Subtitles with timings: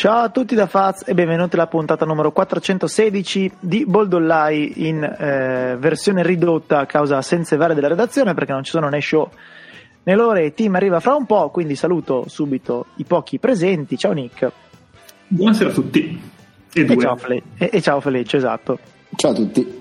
[0.00, 5.76] Ciao a tutti da Faz e benvenuti alla puntata numero 416 di Boldollai in eh,
[5.78, 9.28] versione ridotta a causa assenze varie della redazione perché non ci sono né show
[10.02, 13.98] né loro e team arriva fra un po', quindi saluto subito i pochi presenti.
[13.98, 14.50] Ciao Nick.
[15.28, 16.18] Buonasera a tutti.
[16.72, 18.78] E, e, ciao, Fele- e, e ciao Felice, esatto.
[19.16, 19.80] Ciao a tutti.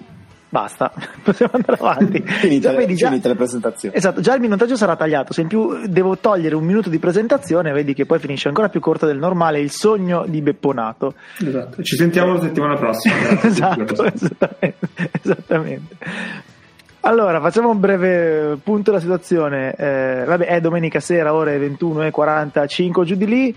[0.49, 2.23] Basta, possiamo andare avanti.
[2.25, 3.95] finite, le, già, finite le presentazioni.
[3.95, 5.31] Esatto, già il minutaggio sarà tagliato.
[5.31, 8.79] Se in più devo togliere un minuto di presentazione, vedi che poi finisce ancora più
[8.79, 9.59] corto del normale.
[9.59, 11.13] Il sogno di Bepponato.
[11.39, 13.15] Esatto, ci sentiamo la settimana prossima.
[13.45, 14.87] esatto, esattamente,
[15.21, 15.95] esattamente.
[17.01, 19.73] Allora, facciamo un breve punto della situazione.
[19.75, 23.55] Eh, vabbè, è domenica sera, ore 21.45 giù di lì.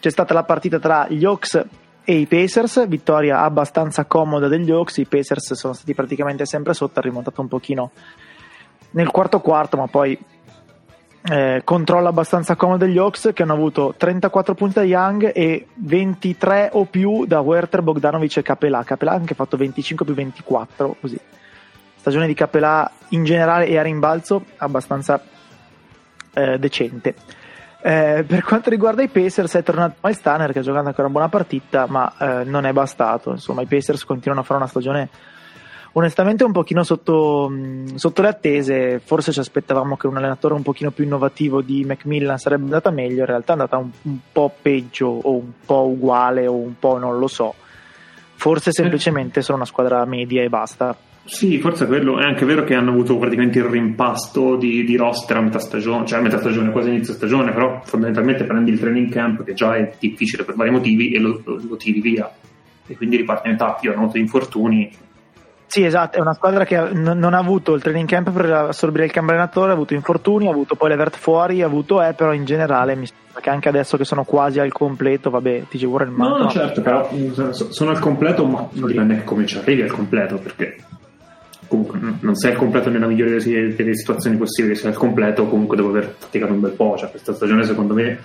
[0.00, 1.64] C'è stata la partita tra gli Hawks
[2.08, 7.00] e i Pacers, vittoria abbastanza comoda degli Hawks, i Pacers sono stati praticamente sempre sotto,
[7.00, 7.90] ha rimontato un pochino
[8.92, 10.18] nel quarto quarto, ma poi
[11.30, 16.70] eh, controllo abbastanza comodo degli Hawks che hanno avuto 34 punti da Young e 23
[16.72, 18.82] o più da Werther, Bogdanovic e Capelà.
[18.84, 21.20] Capelà anche fatto 25 più 24, così.
[21.94, 25.22] Stagione di Capelà in generale e a rimbalzo abbastanza
[26.32, 27.14] eh, decente.
[27.80, 31.12] Eh, per quanto riguarda i Pacers è tornato Miles Tanner che ha giocato ancora una
[31.12, 33.30] buona partita ma eh, non è bastato.
[33.30, 35.08] Insomma i Pacers continuano a fare una stagione
[35.92, 37.50] onestamente un pochino sotto,
[37.94, 38.98] sotto, le attese.
[38.98, 43.20] Forse ci aspettavamo che un allenatore un pochino più innovativo di Macmillan sarebbe andata meglio.
[43.20, 46.98] In realtà è andata un, un po' peggio o un po' uguale o un po'
[46.98, 47.54] non lo so.
[48.34, 50.96] Forse semplicemente sono una squadra media e basta
[51.28, 52.18] sì, forse quello.
[52.18, 56.06] È anche vero che hanno avuto praticamente il rimpasto di, di roster a metà stagione,
[56.06, 59.76] cioè a metà stagione, quasi inizio stagione, però fondamentalmente prendi il training camp che già
[59.76, 62.30] è difficile per vari motivi e lo, lo, lo tiri via.
[62.86, 64.90] E quindi riparti a metà, più hanno avuto infortuni.
[65.66, 69.04] Sì, esatto, è una squadra che non, non ha avuto il training camp per assorbire
[69.04, 72.32] il cambio allenatore, ha avuto infortuni, ha avuto poi l'Evert fuori, ha avuto E, però
[72.32, 76.04] in generale mi sembra che anche adesso che sono quasi al completo, vabbè, ti giuro
[76.04, 76.38] il manto.
[76.38, 77.10] No, no, certo, però
[77.50, 80.74] sono al completo, ma dipende come ci arrivi al completo, perché
[81.68, 85.76] comunque non sei al completo nella migliore delle, delle situazioni possibili, sei al completo comunque
[85.76, 88.18] devo aver faticato un bel po', cioè questa stagione secondo me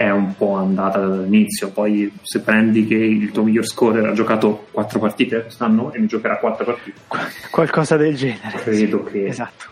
[0.00, 4.68] è un po' andata dall'inizio, poi se prendi che il tuo miglior scorer ha giocato
[4.70, 7.00] quattro partite quest'anno e ne giocherà quattro partite.
[7.50, 8.58] Qualcosa del genere.
[8.62, 9.26] Credo che...
[9.26, 9.66] Esatto,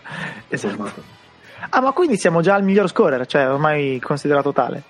[0.49, 1.17] esatto.
[1.69, 4.83] Ah, ma quindi siamo già al miglior scorer, cioè ormai considerato tale?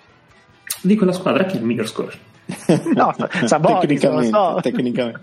[0.82, 2.18] Di quella squadra chi è il miglior scorer?
[2.96, 3.16] no,
[3.46, 4.60] Sabonis, tecnicamente, so.
[4.62, 5.22] tecnicamente.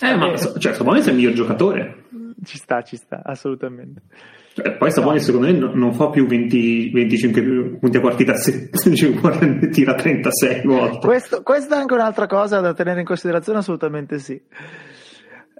[0.00, 2.04] Eh, ma cioè, Sabonis è il miglior giocatore.
[2.44, 4.02] Ci sta, ci sta, assolutamente.
[4.54, 5.40] Cioè, poi Sabonis no.
[5.40, 7.42] secondo me non fa più 20, 25
[7.78, 11.06] punti a partita se, se tira 36 volte.
[11.06, 14.40] Questo, questa è anche un'altra cosa da tenere in considerazione, assolutamente sì.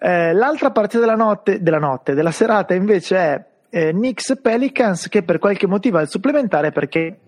[0.00, 5.22] Eh, l'altra partita della notte, della notte, della serata invece è eh, Knicks Pelicans che
[5.22, 7.18] per qualche motivo è il supplementare perché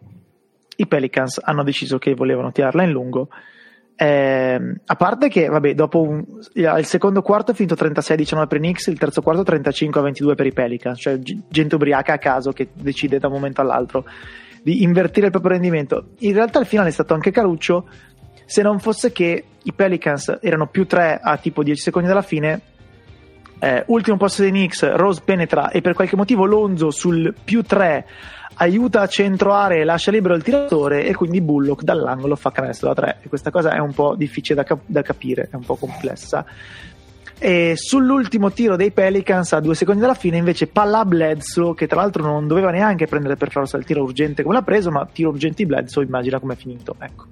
[0.76, 3.28] i Pelicans hanno deciso che volevano tirarla in lungo
[4.02, 6.24] eh, a parte che, vabbè, dopo un,
[6.54, 10.52] il secondo quarto è finito 36-19 per i Knicks, il terzo quarto 35-22 per i
[10.54, 14.06] Pelicans, cioè gente ubriaca a caso che decide da un momento all'altro
[14.62, 16.12] di invertire il proprio rendimento.
[16.20, 17.88] In realtà il finale è stato anche caruccio,
[18.46, 22.60] se non fosse che i Pelicans erano più 3 a tipo 10 secondi dalla fine.
[23.58, 28.06] Eh, ultimo posto dei Knicks, Rose penetra e per qualche motivo Lonzo sul più 3
[28.60, 32.88] aiuta a centro area e lascia libero il tiratore e quindi Bullock dall'angolo fa canestro
[32.88, 35.64] da 3 e questa cosa è un po' difficile da, cap- da capire, è un
[35.64, 36.44] po' complessa.
[37.38, 41.86] E sull'ultimo tiro dei Pelicans a due secondi dalla fine invece palla a Bledsoe che
[41.86, 45.08] tra l'altro non doveva neanche prendere per forza il tiro urgente come l'ha preso ma
[45.10, 47.24] tiro urgente di Bledsoe immagina com'è finito ecco.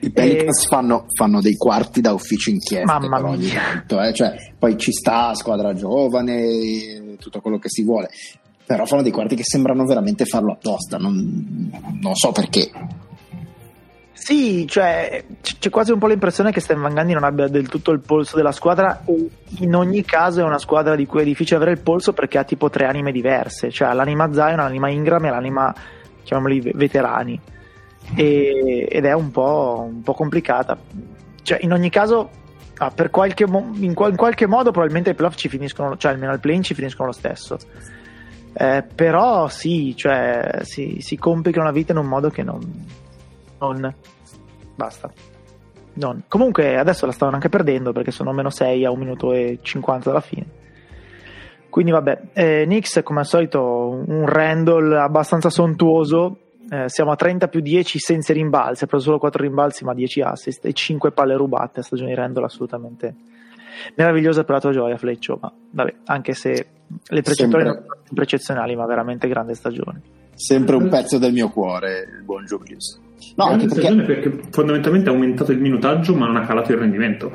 [0.00, 0.66] I Pelicans e...
[0.66, 3.62] fanno, fanno, dei quarti da ufficio inchiesta Mamma mia.
[3.62, 4.12] tanto, eh?
[4.12, 8.10] cioè, poi ci sta squadra giovane, tutto quello che si vuole
[8.64, 11.70] però fanno dei quarti che sembrano veramente farlo apposta, non,
[12.00, 12.70] non so perché.
[14.24, 17.90] Sì, cioè c'è quasi un po' l'impressione che Stan Van Gundy non abbia del tutto
[17.90, 19.02] il polso della squadra.
[19.58, 22.44] In ogni caso è una squadra di cui è difficile avere il polso perché ha
[22.44, 25.74] tipo tre anime diverse, cioè l'anima Zion, l'anima Ingram e l'anima,
[26.22, 27.40] chiamiamoli veterani.
[28.14, 30.78] E, ed è un po', un po', complicata.
[31.42, 32.30] Cioè, in ogni caso,
[32.76, 36.38] ah, qualche mo- in, in, qualche modo probabilmente i playoff ci finiscono, cioè almeno al
[36.38, 37.58] play ci finiscono lo stesso.
[38.54, 42.60] Eh, però sì, cioè, si, si complica la vita in un modo che non,
[43.58, 43.94] non
[44.74, 45.10] basta.
[45.94, 46.24] Non.
[46.28, 50.08] Comunque adesso la stavano anche perdendo perché sono meno 6 a 1 minuto e 50
[50.08, 50.46] dalla fine.
[51.68, 56.36] Quindi vabbè, eh, Knicks come al solito un Randall abbastanza sontuoso,
[56.70, 60.20] eh, siamo a 30 più 10 senza rimbalzi, ha preso solo 4 rimbalzi ma 10
[60.20, 63.14] assist e 5 palle rubate, stagione di Randall assolutamente
[63.96, 66.66] meravigliosa per la tua gioia Fleccio, ma vabbè, anche se
[67.06, 70.00] le precettori non sono eccezionali, ma veramente grande stagione.
[70.34, 73.00] Sempre un pezzo del mio cuore, il buon Julius.
[73.36, 73.94] No, anche perché...
[74.02, 77.32] perché fondamentalmente ha aumentato il minutaggio ma non ha calato il rendimento.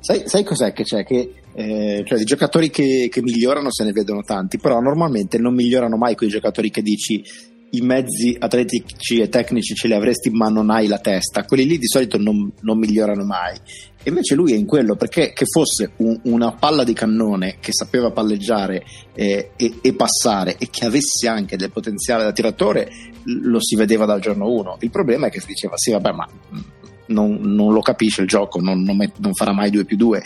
[0.00, 1.04] sai, sai cos'è che c'è?
[1.04, 5.54] Che eh, cioè, di giocatori che, che migliorano se ne vedono tanti, però normalmente non
[5.54, 7.22] migliorano mai quei giocatori che dici
[7.70, 11.78] i mezzi atletici e tecnici ce li avresti ma non hai la testa, quelli lì
[11.78, 13.56] di solito non, non migliorano mai.
[14.04, 18.10] Invece lui è in quello perché che fosse un- una palla di cannone che sapeva
[18.10, 18.84] palleggiare
[19.14, 22.90] eh, e, e passare e che avesse anche del potenziale da tiratore,
[23.24, 24.76] lo si vedeva dal giorno uno.
[24.80, 26.58] Il problema è che si diceva sì vabbè ma mm,
[27.06, 30.22] non, non lo capisce il gioco, non, non met- non farà mai 2 più 2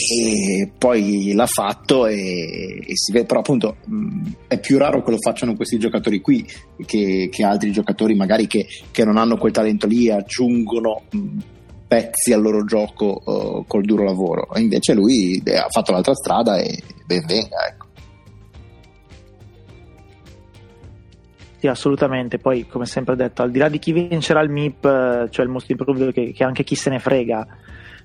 [0.00, 5.10] e poi l'ha fatto e, e si vede però appunto mh, è più raro che
[5.10, 6.46] lo facciano questi giocatori qui
[6.86, 11.38] che, che altri giocatori magari che, che non hanno quel talento lì e aggiungono mh,
[11.88, 16.14] pezzi al loro gioco uh, col duro lavoro e invece lui eh, ha fatto l'altra
[16.14, 17.86] strada e ben venga ecco.
[21.58, 22.38] Sì, assolutamente.
[22.38, 25.50] Poi, come sempre detto, al di là di chi vincerà il MIP, eh, cioè il
[25.50, 27.46] most improved, che, che anche chi se ne frega,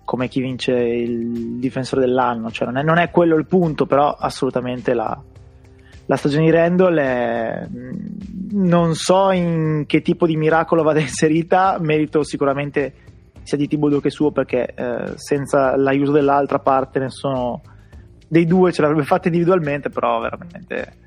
[0.04, 4.10] come chi vince il difensore dell'anno, cioè non è, non è quello il punto, però
[4.10, 5.22] assolutamente la,
[6.08, 7.98] la stagione di Randall è, mh,
[8.54, 12.94] non so in che tipo di miracolo vada inserita, merito sicuramente
[13.44, 17.62] sia di Thibodeau che suo, perché eh, senza l'aiuto dell'altra parte nessuno
[18.28, 21.02] dei due ce l'avrebbe fatta individualmente, però veramente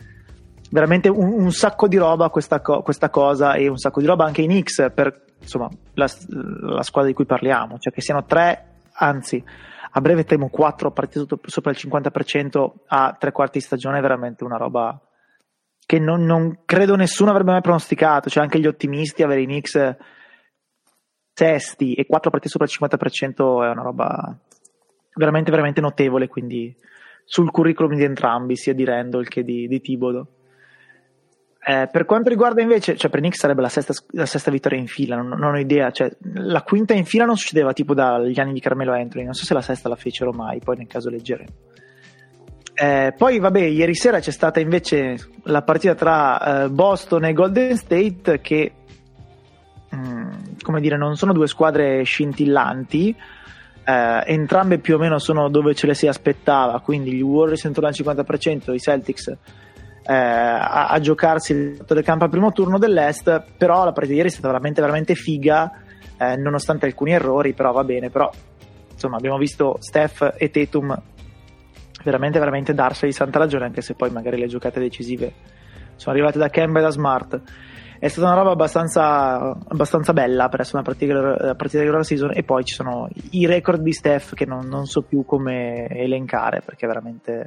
[0.70, 4.24] veramente un, un sacco di roba questa, co- questa cosa e un sacco di roba
[4.24, 8.80] anche in X per insomma la, la squadra di cui parliamo, cioè che siano tre,
[8.94, 9.42] anzi
[9.92, 14.44] a breve temo quattro partite sopra il 50% a tre quarti di stagione è veramente
[14.44, 15.00] una roba
[15.86, 19.96] che non, non credo nessuno avrebbe mai pronosticato, cioè anche gli ottimisti avere in X
[21.36, 24.38] sesti e quattro partite sopra il 50% è una roba
[25.16, 26.74] veramente veramente notevole, quindi
[27.24, 30.26] sul curriculum di entrambi, sia di Randall che di, di Thibodeau.
[31.68, 34.86] Eh, per quanto riguarda invece, cioè per Nick sarebbe la sesta, la sesta vittoria in
[34.86, 38.52] fila, non, non ho idea, cioè, la quinta in fila non succedeva tipo dagli anni
[38.52, 41.52] di Carmelo Anthony, non so se la sesta la fecero mai, poi nel caso leggeremo.
[42.72, 47.76] Eh, poi vabbè, ieri sera c'è stata invece la partita tra eh, Boston e Golden
[47.76, 48.72] State che,
[50.66, 53.16] come dire, non sono due squadre scintillanti,
[53.84, 57.88] eh, entrambe più o meno sono dove ce le si aspettava, quindi gli Warriors intorno
[57.88, 63.44] al 50%, i Celtics eh, a, a, giocarsi il del campo al primo turno dell'Est,
[63.56, 65.70] però la partita di ieri è stata veramente, veramente figa,
[66.18, 68.28] eh, nonostante alcuni errori, però va bene, però
[68.90, 71.00] insomma abbiamo visto Steph e Tatum
[72.02, 75.54] veramente, veramente darseli santa ragione, anche se poi magari le giocate decisive
[75.96, 77.40] sono arrivate da Kemba e da Smart.
[77.98, 80.86] È stata una roba abbastanza, abbastanza bella per essere una
[81.52, 84.86] partita, di regular season e poi ci sono i record di Steph che non, non
[84.86, 87.44] so più come elencare perché veramente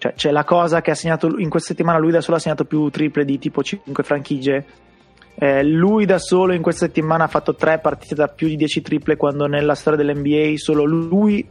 [0.00, 2.64] cioè, c'è la cosa che ha segnato in questa settimana lui da solo ha segnato
[2.64, 4.64] più triple di tipo 5 franchigie.
[5.34, 8.80] Eh, lui da solo in questa settimana ha fatto 3 partite da più di 10
[8.80, 11.46] triple quando nella storia dell'NBA solo lui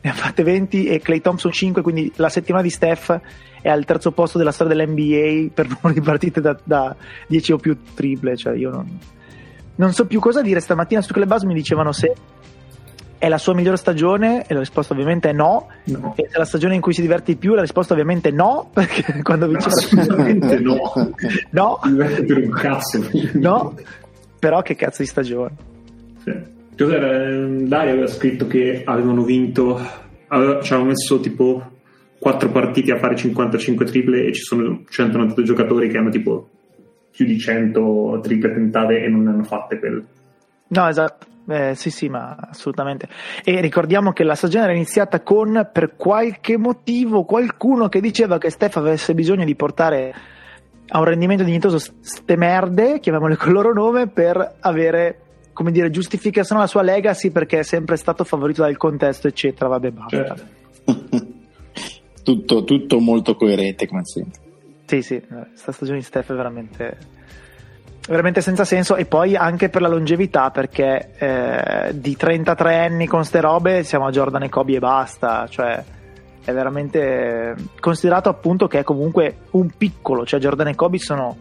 [0.00, 3.20] ne ha fatte 20 e Clay Thompson 5 quindi la settimana di Steph
[3.60, 6.94] è al terzo posto della storia dell'NBA per numero di partite da, da
[7.26, 8.98] 10 o più triple cioè io non,
[9.76, 12.12] non so più cosa dire stamattina su Clubhouse mi dicevano se
[13.20, 14.46] è la sua migliore stagione?
[14.46, 15.68] E la risposta ovviamente è no.
[15.84, 16.14] No.
[16.16, 17.52] E se è la stagione in cui si diverte di più?
[17.52, 20.78] La risposta ovviamente no, perché quando vince Assolutamente no.
[21.50, 23.10] no, diverte per un cazzo.
[23.34, 23.74] no,
[24.38, 25.50] però che cazzo di stagione.
[26.24, 26.32] Sì.
[26.78, 27.46] Cos'era?
[27.46, 29.78] Dario aveva scritto che avevano vinto,
[30.28, 31.62] aveva, ci avevano messo tipo
[32.20, 36.48] 4 partite a fare 55 triple e ci sono 192 giocatori che hanno tipo
[37.10, 40.04] più di 100 triple tentate e non ne hanno fatte quelle.
[40.68, 41.26] No, esatto.
[41.48, 43.08] Eh, sì, sì, ma assolutamente.
[43.42, 48.50] E ricordiamo che la stagione era iniziata con, per qualche motivo, qualcuno che diceva che
[48.50, 50.14] Steph avesse bisogno di portare
[50.88, 55.20] a un rendimento dignitoso ste merde, chiamiamole col loro nome, per avere,
[55.54, 59.68] come dire, giustificazione alla sua legacy perché è sempre stato favorito dal contesto, eccetera.
[59.70, 60.16] Vabbè, basta.
[60.16, 60.58] Certo.
[62.22, 64.40] tutto, tutto molto coerente come sempre.
[64.86, 66.96] Sì, sì, questa stagione di Steph è veramente
[68.08, 68.96] veramente senza senso.
[68.96, 74.06] E poi anche per la longevità perché eh, di 33 anni con ste robe siamo
[74.06, 75.46] a Jordan e Kobe e basta.
[75.48, 75.84] Cioè
[76.42, 80.24] è veramente considerato appunto che è comunque un piccolo.
[80.24, 81.36] Cioè Jordan e Kobe sono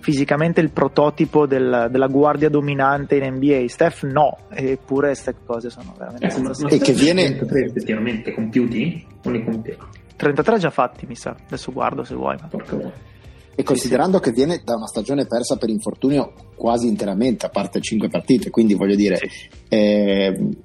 [0.00, 5.94] fisicamente il prototipo del, della guardia dominante in NBA Steph no eppure queste cose sono
[5.96, 6.74] veramente Eh, senza senso.
[6.74, 9.06] E che viene- 33 effettivamente compiuti?
[9.24, 9.78] O ne compie?
[10.16, 12.48] 33 già fatti mi sa adesso guardo se vuoi ma...
[13.56, 18.08] E considerando che viene da una stagione persa per infortunio quasi interamente, a parte 5
[18.08, 19.20] partite, quindi voglio dire,
[19.68, 20.56] eh,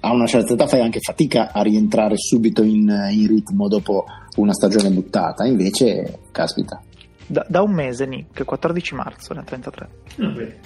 [0.00, 4.06] a una certa età fai anche fatica a rientrare subito in, in ritmo dopo
[4.36, 6.80] una stagione buttata, invece, caspita.
[7.26, 9.88] da, da un mese, Nick, 14 marzo, ne ha 33.
[10.16, 10.56] Vabbè.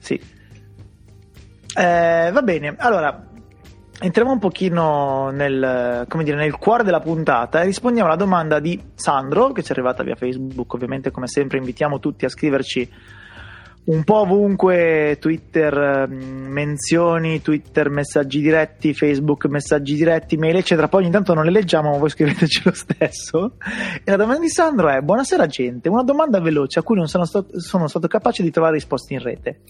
[0.00, 0.20] Sì.
[1.74, 3.30] Eh, va bene, allora
[4.02, 9.52] entriamo un pochino nel, dire, nel cuore della puntata e rispondiamo alla domanda di Sandro
[9.52, 10.74] che ci è arrivata via Facebook.
[10.74, 12.90] Ovviamente, come sempre, invitiamo tutti a scriverci
[13.84, 21.02] un po' ovunque Twitter mm, menzioni, Twitter messaggi diretti, Facebook messaggi diretti, mail eccetera, poi
[21.02, 23.56] ogni tanto non le leggiamo ma voi scriveteci lo stesso
[24.04, 27.24] e la domanda di Sandro è buonasera gente, una domanda veloce a cui non sono,
[27.24, 29.60] sto- sono stato capace di trovare risposte in rete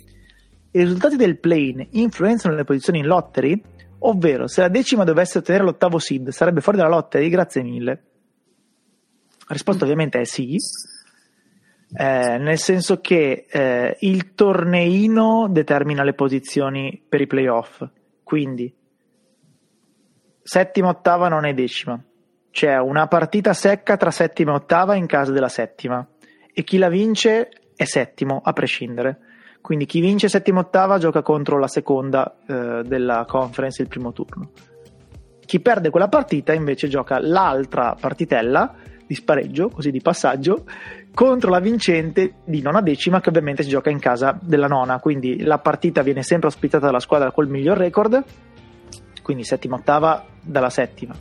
[0.74, 3.62] i risultati del plane influenzano le posizioni in lottery?
[4.04, 7.28] Ovvero, se la decima dovesse ottenere l'ottavo seed, sarebbe fuori dalla lottery?
[7.28, 7.90] Grazie mille.
[9.46, 10.56] La risposta ovviamente è sì,
[11.94, 17.84] eh, nel senso che eh, il torneino determina le posizioni per i playoff,
[18.22, 18.74] quindi
[20.42, 22.02] settima ottava non è decima,
[22.50, 26.06] c'è una partita secca tra settima e ottava in casa della settima
[26.52, 29.18] e chi la vince è settimo a prescindere.
[29.62, 34.50] Quindi chi vince settima ottava gioca contro la seconda eh, della conference il primo turno.
[35.46, 38.74] Chi perde quella partita invece gioca l'altra partitella
[39.06, 40.64] di spareggio, così di passaggio,
[41.14, 45.42] contro la vincente di nona decima che ovviamente si gioca in casa della nona, quindi
[45.42, 48.22] la partita viene sempre ospitata dalla squadra col miglior record,
[49.22, 51.14] quindi settima ottava dalla settima,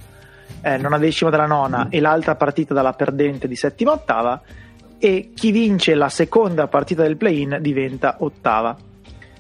[0.62, 4.42] eh, nona decima dalla nona e l'altra partita dalla perdente di settima ottava
[5.04, 8.78] e chi vince la seconda partita del play-in diventa ottava.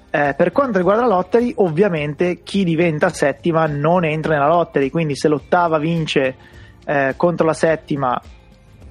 [0.10, 5.16] Eh, per quanto riguarda la lottery, ovviamente chi diventa settima non entra nella lottery, quindi
[5.16, 6.36] se l'ottava vince
[6.84, 8.20] eh, contro la settima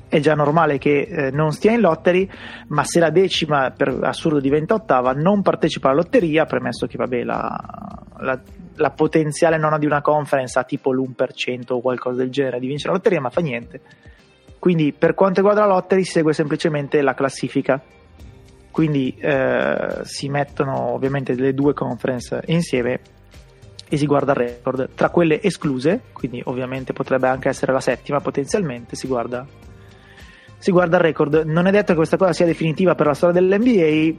[0.07, 2.31] è già normale che eh, non stia in lottery,
[2.69, 7.25] ma se la decima per assurdo diventa ottava non partecipa alla lotteria, premesso che vabbè,
[7.25, 8.41] la, la,
[8.77, 12.91] la potenziale nona di una conference ha tipo l'1% o qualcosa del genere di vincere
[12.91, 13.81] la lotteria, ma fa niente
[14.61, 17.83] quindi per quanto riguarda la lottery segue semplicemente la classifica.
[18.71, 23.01] Quindi eh, si mettono ovviamente le due conference insieme
[23.89, 24.91] e si guarda il record.
[24.95, 29.45] Tra quelle escluse, quindi ovviamente potrebbe anche essere la settima potenzialmente, si guarda,
[30.59, 31.43] si guarda il record.
[31.47, 34.15] Non è detto che questa cosa sia definitiva per la storia dell'NBA,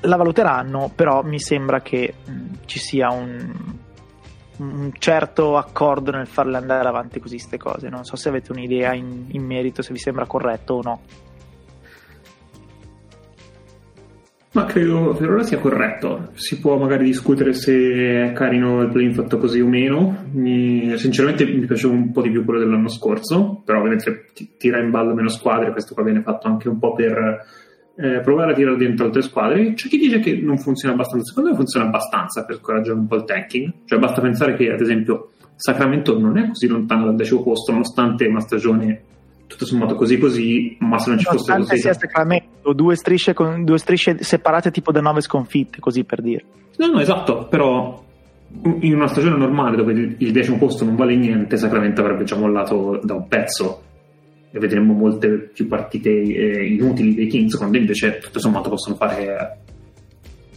[0.00, 2.32] la valuteranno, però mi sembra che mh,
[2.64, 3.71] ci sia un,
[4.62, 7.88] un certo accordo nel farle andare avanti così queste cose.
[7.88, 11.00] Non so se avete un'idea in, in merito, se vi sembra corretto o no.
[14.54, 16.32] Ma credo per ora sia corretto.
[16.34, 20.24] Si può magari discutere se è carino il play fatto così o meno.
[20.32, 24.26] Mi, sinceramente mi piaceva un po' di più quello dell'anno scorso, però ovviamente
[24.58, 27.46] tira in ballo meno squadre, questo qua viene fatto anche un po' per
[27.96, 29.74] eh, provare a tirare dentro altre squadre.
[29.74, 33.16] C'è chi dice che non funziona abbastanza, secondo me funziona abbastanza per scoraggiare un po'
[33.16, 33.72] il tanking.
[33.84, 38.26] Cioè basta pensare che, ad esempio, Sacramento non è così lontano dal decimo posto, nonostante
[38.26, 39.04] una stagione
[39.46, 41.76] tutto sommato così così, ma se non ci fosse così...
[41.76, 46.44] sia Sacramento, due strisce, con, due strisce separate tipo da nove sconfitte, così per dire.
[46.78, 48.02] No, no, esatto, però
[48.80, 53.00] in una stagione normale dove il decimo posto non vale niente, Sacramento avrebbe già mollato
[53.02, 53.82] da un pezzo
[54.58, 59.60] vedremo molte più partite eh, inutili dei Kings, quando invece tutto sommato possono fare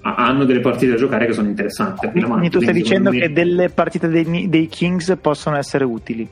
[0.01, 2.07] hanno delle partite da giocare che sono interessanti.
[2.09, 6.29] Quindi tu stai dicendo che delle partite dei, dei, Kings possono essere utili?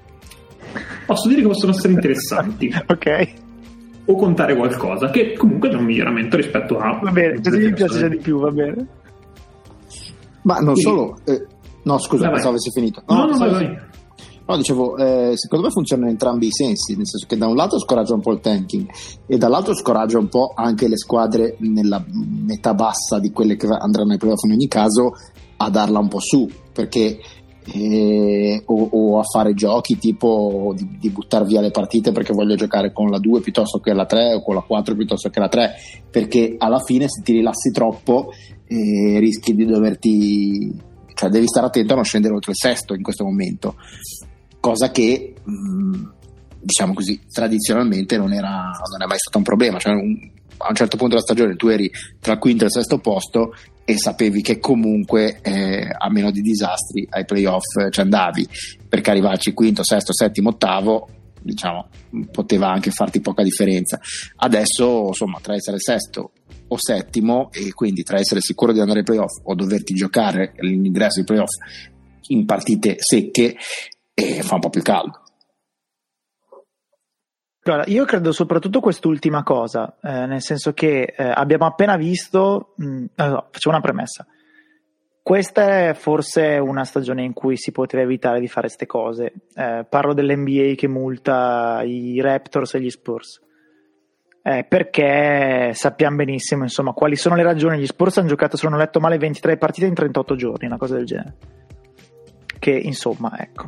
[1.06, 2.72] Posso dire che possono essere interessanti.
[2.86, 3.34] ok.
[4.06, 7.00] O contare qualcosa, che comunque è un miglioramento rispetto a...
[7.02, 8.88] Va bene, così mi piace già di più, va bene.
[10.44, 10.82] Ma non Quindi...
[10.82, 11.18] solo...
[11.24, 11.46] Eh,
[11.84, 13.02] no, scusa, pensavo avessi finito.
[13.08, 13.78] No, no, no, vai, vai.
[14.54, 17.56] No, dicevo, eh, secondo me funzionano in entrambi i sensi, nel senso che da un
[17.56, 18.88] lato scoraggia un po' il tanking
[19.26, 24.12] e dall'altro scoraggia un po' anche le squadre nella metà bassa di quelle che andranno
[24.12, 25.14] ai playoff in ogni caso
[25.58, 27.18] a darla un po' su, perché
[27.74, 32.54] eh, o, o, a fare giochi tipo di, di buttare via le partite perché voglio
[32.54, 35.48] giocare con la 2 piuttosto che la 3 o con la 4 piuttosto che la
[35.48, 35.72] 3
[36.12, 38.30] perché alla fine se ti rilassi troppo
[38.68, 43.02] eh, rischi di doverti cioè devi stare attento a non scendere oltre il sesto in
[43.02, 43.76] questo momento
[44.64, 46.04] cosa che mh,
[46.62, 49.78] diciamo così tradizionalmente non, era, non, è mai stato un problema.
[49.78, 50.18] Cioè, un,
[50.60, 51.92] a un certo punto della stagione tu eri
[52.22, 53.54] tra il quinto e il sesto posto
[53.84, 58.48] e sapevi che comunque eh, a meno di disastri ai playoff ci andavi.
[58.88, 61.10] Perché arrivarci quinto, sesto, settimo, ottavo
[61.42, 61.90] diciamo
[62.32, 64.00] poteva anche farti poca differenza.
[64.38, 66.32] Adesso insomma tra essere sesto
[66.70, 71.20] o settimo e quindi tra essere sicuro di andare ai playoff o doverti giocare l'ingresso
[71.20, 71.52] ai playoff
[72.28, 73.58] in partite secche
[74.14, 75.22] e fa un po' più caldo.
[77.66, 83.06] Allora, io credo soprattutto quest'ultima cosa, eh, nel senso che eh, abbiamo appena visto, mh,
[83.16, 84.28] allora, facciamo una premessa,
[85.22, 89.86] questa è forse una stagione in cui si poteva evitare di fare queste cose, eh,
[89.88, 93.40] parlo dell'NBA che multa i Raptors e gli Spurs.
[94.46, 97.80] eh, perché sappiamo benissimo insomma quali sono le ragioni.
[97.80, 100.76] Gli Spurs hanno giocato, se non ho letto male, 23 partite in 38 giorni, una
[100.78, 101.38] cosa del genere.
[102.60, 103.68] Che insomma, ecco.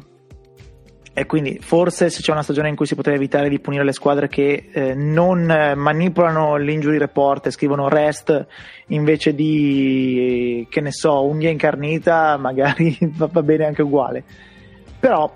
[1.17, 3.93] E quindi forse se c'è una stagione in cui si poteva evitare di punire le
[3.93, 8.45] squadre che eh, non manipolano l'injury report e scrivono rest
[8.87, 14.25] invece di, che ne so, unghia incarnita, magari va, bene anche uguale.
[14.99, 15.33] Però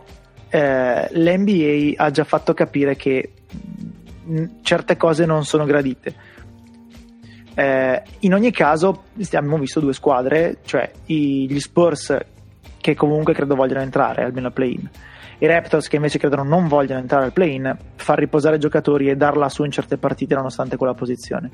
[0.50, 3.31] eh, l'NBA ha già fatto capire che
[4.62, 6.13] certe cose non sono gradite.
[7.55, 12.17] Eh, in ogni caso, abbiamo visto due squadre, cioè i, gli Spurs
[12.81, 14.89] che comunque credo vogliono entrare almeno al play-in,
[15.39, 19.15] i Raptors che invece credono non vogliono entrare al play-in, far riposare i giocatori e
[19.15, 21.50] darla su in certe partite nonostante quella posizione.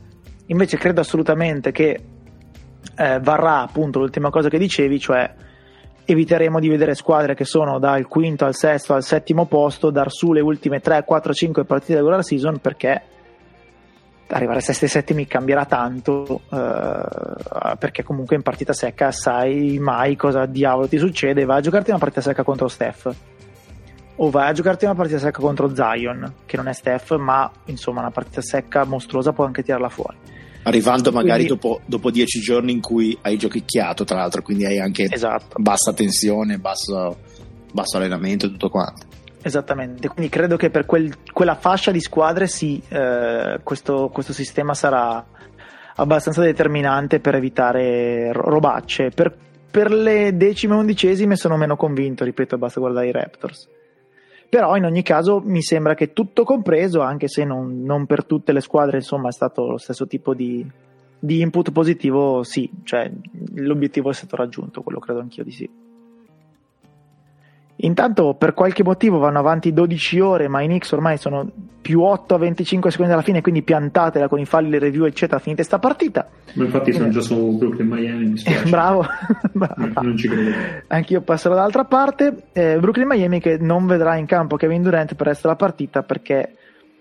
[0.47, 2.03] Invece credo assolutamente che
[2.97, 5.33] eh, varrà appunto l'ultima cosa che dicevi, cioè
[6.05, 10.33] eviteremo di vedere squadre che sono dal quinto al sesto al settimo posto dar su
[10.33, 13.01] le ultime 3, 4, 5 partite della regular season perché
[14.27, 20.15] arrivare a sesti e settimi cambierà tanto eh, perché comunque in partita secca sai mai
[20.15, 23.13] cosa diavolo ti succede vai a giocarti una partita secca contro Steph
[24.17, 28.01] o vai a giocarti una partita secca contro Zion che non è Steph ma insomma
[28.01, 30.17] una partita secca mostruosa può anche tirarla fuori
[30.65, 34.79] arrivando magari quindi, dopo, dopo, dieci giorni in cui hai giochicchiato, tra l'altro, quindi hai
[34.79, 35.57] anche esatto.
[35.57, 37.17] bassa tensione, basso,
[37.71, 39.05] basso, allenamento e tutto quanto.
[39.41, 44.73] Esattamente, quindi credo che per quel, quella fascia di squadre sì, eh, questo, questo, sistema
[44.73, 45.23] sarà
[45.97, 49.09] abbastanza determinante per evitare robacce.
[49.09, 49.37] Per,
[49.69, 53.69] per le decime e undicesime sono meno convinto, ripeto, basta guardare i Raptors
[54.55, 58.53] però in ogni caso mi sembra che tutto compreso, anche se non, non per tutte
[58.53, 60.65] le squadre insomma è stato lo stesso tipo di,
[61.19, 63.11] di input positivo, sì, cioè
[63.55, 65.69] l'obiettivo è stato raggiunto, quello credo anch'io di sì.
[67.77, 72.35] Intanto per qualche motivo vanno avanti 12 ore, ma i Knicks ormai sono più 8
[72.35, 75.77] a 25 secondi alla fine, quindi piantatela con i falli, le review, eccetera, finite sta
[75.77, 76.27] partita.
[76.53, 78.69] Ma infatti sono già su Brooklyn Miami, mi spiace.
[78.71, 79.05] Bravo.
[80.01, 80.51] non ci credo.
[80.87, 82.47] Anch'io passerò dall'altra parte.
[82.53, 86.55] Eh, Brooklyn Miami che non vedrà in campo Kevin Durant per restare la partita perché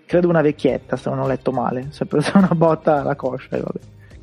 [0.07, 3.57] credo una vecchietta, se non ho letto male, si è presa una botta alla coscia
[3.57, 3.79] e vabbè,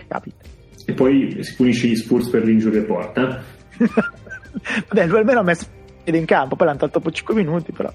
[0.08, 0.44] capita.
[0.86, 3.38] E poi si punisce gli Spurs per l'injury report, eh?
[4.90, 5.66] Vabbè, lui almeno ha messo
[6.04, 7.92] ed in campo, poi l'hanno tolto dopo 5 minuti, però.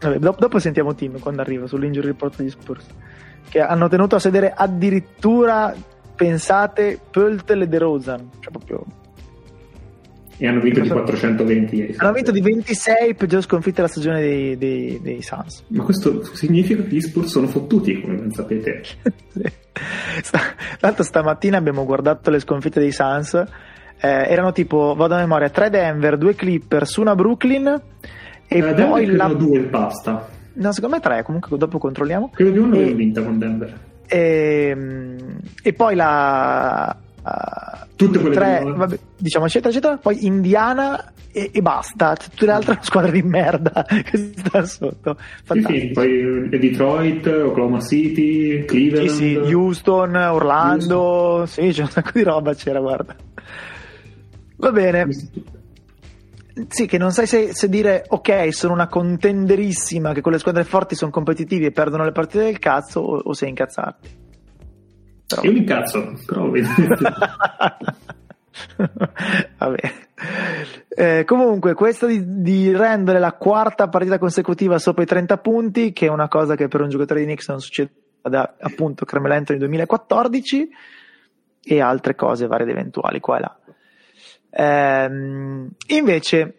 [0.00, 2.86] Vabbè, dopo, dopo, sentiamo Tim quando arriva sull'injury report degli Spurs.
[3.48, 5.74] Che hanno tenuto a sedere addirittura,
[6.14, 8.30] pensate, Pöltel e De Rozan.
[8.40, 8.84] Cioè proprio...
[10.38, 11.94] E hanno vinto di 420 ieri.
[11.96, 15.64] Hanno vinto di 26, peggior sconfitta della stagione dei, dei, dei Suns.
[15.68, 18.82] Ma questo significa che gli Spurs sono fottuti, come ben sapete.
[20.80, 23.42] l'altro stamattina abbiamo guardato le sconfitte dei Suns
[24.00, 27.80] eh, erano tipo, vado a memoria, 3 Denver, 2 Clippers, una Brooklyn
[28.46, 29.28] e eh, poi la...
[29.28, 30.28] due basta.
[30.54, 32.30] No, secondo me 3, comunque dopo controlliamo.
[32.32, 32.94] Credo che uno e...
[32.94, 33.78] vinta con Denver.
[34.06, 36.96] E, ehm, e poi la...
[37.22, 42.52] Uh, tutte quelle tre, vabbè, diciamo eccetera eccetera poi Indiana e, e, basta tutte le
[42.52, 45.16] altre squadre di merda che stanno sotto
[45.50, 51.66] sì, sì, poi Detroit Oklahoma City Cleveland sì, sì, Houston Orlando Houston.
[51.66, 53.16] sì c'è un sacco di roba c'era guarda
[54.56, 55.06] Va bene.
[56.68, 60.64] Sì, che non sai se, se, dire ok, sono una contenderissima, che con le squadre
[60.64, 64.24] forti sono competitivi e perdono le partite del cazzo, o, o se incazzarti.
[65.26, 65.42] Però...
[65.42, 66.50] Io mi incazzo, però
[69.58, 69.92] Vabbè.
[70.88, 76.06] Eh, comunque, questo di, di, rendere la quarta partita consecutiva sopra i 30 punti, che
[76.06, 77.92] è una cosa che per un giocatore di Knicks non succede
[78.22, 80.68] da appunto Carmelo nel 2014,
[81.62, 83.58] e altre cose varie ed eventuali qua e là.
[84.58, 86.54] Ehm, invece,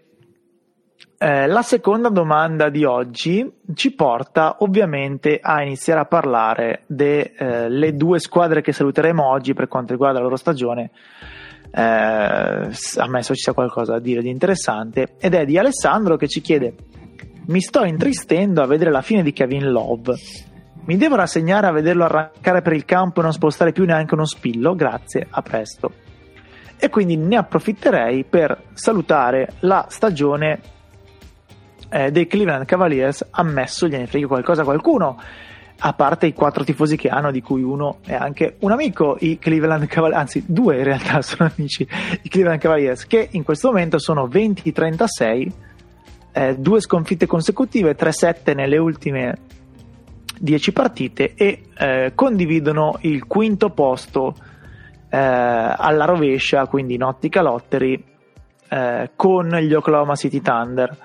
[1.17, 7.93] eh, la seconda domanda di oggi ci porta ovviamente a iniziare a parlare delle eh,
[7.93, 10.91] due squadre che saluteremo oggi per quanto riguarda la loro stagione.
[11.71, 16.41] Eh, ammesso ci sia qualcosa da dire di interessante, ed è di Alessandro che ci
[16.41, 16.75] chiede:
[17.47, 20.13] Mi sto intristendo a vedere la fine di Kevin Love.
[20.85, 24.25] Mi devo rassegnare a vederlo arrancare per il campo e non spostare più neanche uno
[24.25, 24.75] spillo?
[24.75, 26.05] Grazie, a presto
[26.77, 30.59] e quindi ne approfitterei per salutare la stagione
[31.89, 33.25] eh, dei Cleveland Cavaliers.
[33.31, 35.19] Ammesso gliene frega qualcosa a qualcuno
[35.79, 39.37] a parte i quattro tifosi che hanno di cui uno è anche un amico i
[39.37, 41.87] Cleveland Cavaliers anzi due in realtà sono amici
[42.21, 45.51] i Cleveland Cavaliers che in questo momento sono 20-36
[46.31, 49.37] eh, due sconfitte consecutive 3-7 nelle ultime
[50.39, 54.35] 10 partite e eh, condividono il quinto posto
[55.09, 58.03] eh, alla rovescia, quindi in ottica lottery,
[58.69, 60.95] eh, con gli Oklahoma City Thunder,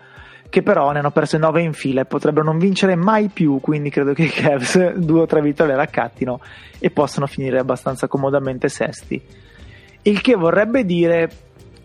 [0.49, 3.89] che però ne hanno perse 9 in fila e potrebbero non vincere mai più, quindi
[3.89, 6.41] credo che i Cavs due o tre vittorie raccattino
[6.79, 9.21] e possano finire abbastanza comodamente sesti.
[10.03, 11.31] Il che vorrebbe dire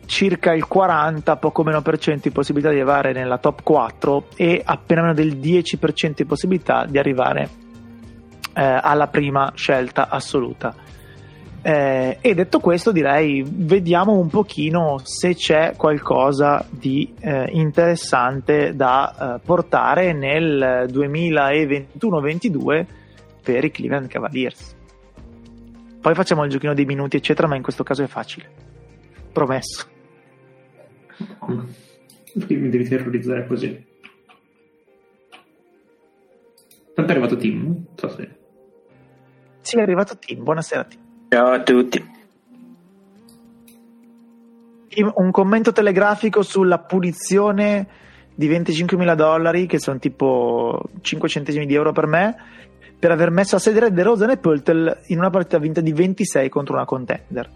[0.08, 4.62] circa il 40, poco meno per cento di possibilità di arrivare nella top 4 e
[4.66, 7.50] appena meno del 10% di possibilità di arrivare
[8.54, 10.76] eh, alla prima scelta assoluta.
[11.62, 19.36] Eh, e detto questo, direi vediamo un pochino se c'è qualcosa di eh, interessante da
[19.36, 22.86] eh, portare nel 2021-22
[23.44, 24.76] per i Cleveland Cavaliers.
[26.00, 28.50] Poi facciamo il giochino dei minuti, eccetera, ma in questo caso è facile.
[29.34, 29.88] Promesso.
[32.34, 33.86] Perché mi devi terrorizzare così?
[36.94, 37.64] Tanto è arrivato Tim?
[37.64, 38.30] Non so se...
[39.62, 40.44] Sì, è arrivato Tim.
[40.44, 41.07] Buonasera, Tim.
[41.30, 42.16] Ciao a tutti.
[45.14, 47.88] Un commento telegrafico sulla punizione
[48.34, 52.36] di 25.000 dollari, che sono tipo 5 centesimi di euro per me,
[52.98, 56.50] per aver messo a sedere De Rosa e Pöltel in una partita vinta di 26
[56.50, 57.52] contro una contender.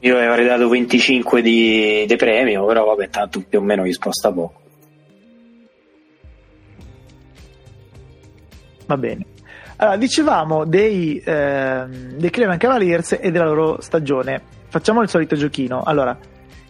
[0.00, 4.32] Io avrei dato 25 di, di premio, però vabbè, tanto più o meno gli sposta
[4.32, 4.60] poco.
[8.86, 9.34] Va bene.
[9.76, 11.84] Allora, dicevamo dei, eh,
[12.16, 14.40] dei Cleveland Cavaliers e della loro stagione.
[14.68, 15.82] Facciamo il solito giochino.
[15.82, 16.16] Allora,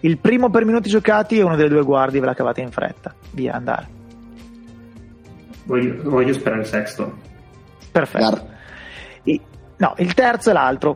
[0.00, 3.14] il primo per minuti giocati è uno delle due guardie, ve la cavate in fretta.
[3.32, 3.88] Via, andare.
[5.64, 7.12] Voglio, voglio sperare Sexton.
[7.92, 8.24] Perfetto.
[8.24, 8.44] Gar-
[9.24, 9.40] I-
[9.78, 10.94] no, il terzo è l'altro.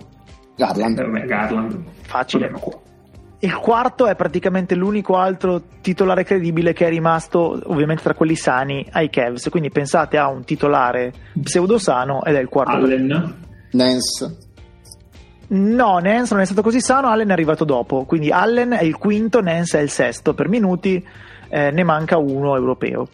[0.57, 0.99] Garland.
[1.01, 1.83] Me Garland.
[2.03, 2.49] Facile.
[2.51, 2.77] Vabbè,
[3.43, 8.87] Il quarto è praticamente l'unico altro titolare credibile che è rimasto, ovviamente tra quelli sani,
[8.93, 9.49] ai Cavs.
[9.49, 12.73] Quindi pensate a un titolare pseudo sano ed è il quarto.
[12.73, 13.37] Allen.
[13.73, 14.37] Nance.
[15.49, 18.05] No, Nance non è stato così sano, Allen è arrivato dopo.
[18.05, 20.35] Quindi Allen è il quinto, Nance è il sesto.
[20.35, 21.03] Per minuti
[21.49, 23.09] eh, ne manca uno europeo.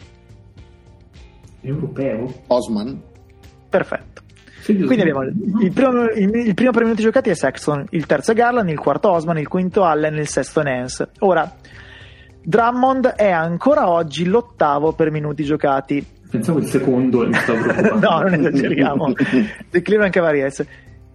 [1.60, 2.32] Europeo.
[2.48, 3.00] Osman.
[3.68, 4.15] Perfetto.
[4.74, 8.34] Quindi abbiamo il, primo, il, il primo per minuti giocati è Sexton, il terzo è
[8.34, 11.10] Garland, il quarto Osman, il quinto Allen, il sesto Nance.
[11.20, 11.54] Ora,
[12.42, 16.04] Drummond è ancora oggi l'ottavo per minuti giocati.
[16.30, 17.98] Pensavo il secondo mi stavo preoccupando.
[18.08, 19.12] no, non esageriamo.
[19.70, 20.64] dei Cleveland Cavaliers.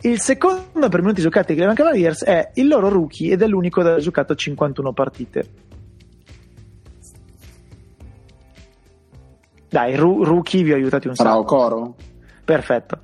[0.01, 3.81] Il secondo per minuti giocati dei Cleveland Cavaliers è il loro rookie ed è l'unico
[3.81, 5.43] ad aver giocato 51 partite.
[9.69, 11.37] Dai, ru- rookie vi ho aiutati un sacco.
[11.37, 11.95] Okoro?
[12.43, 12.99] Perfetto.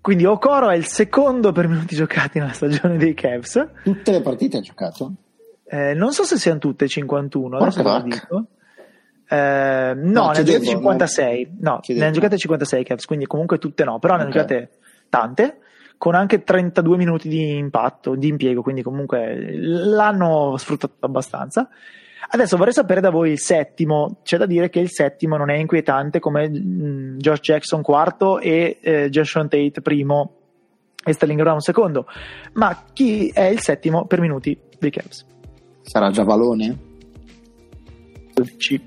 [0.00, 3.68] Quindi Okoro è il secondo per minuti giocati nella stagione dei Cavs.
[3.84, 5.12] Tutte le partite ha giocato?
[5.64, 8.20] Eh, non so se siano tutte 51, adesso ve Porca lo vacca.
[8.26, 8.46] dico.
[9.28, 11.56] Eh, no, No, ne chiedevo, giocate 56.
[11.60, 11.98] No, Chiedevo.
[11.98, 14.36] ne hanno giocate 56 Cavs, quindi comunque tutte no, però ne hanno Ok.
[14.36, 14.70] giocate
[15.08, 15.58] tante,
[15.98, 21.68] con anche 32 minuti di impatto, di impiego, quindi comunque l'hanno sfruttato abbastanza.
[22.28, 24.18] Adesso vorrei sapere da voi il settimo.
[24.22, 28.78] C'è da dire che il settimo non è inquietante come mm, Josh Jackson quarto e
[28.80, 30.34] eh, Jason Tate primo
[31.04, 32.06] e Sterling Brown secondo.
[32.54, 35.24] Ma chi è il settimo per minuti dei Cavs?
[35.82, 36.78] Sarà Giavalone?
[38.56, 38.80] C.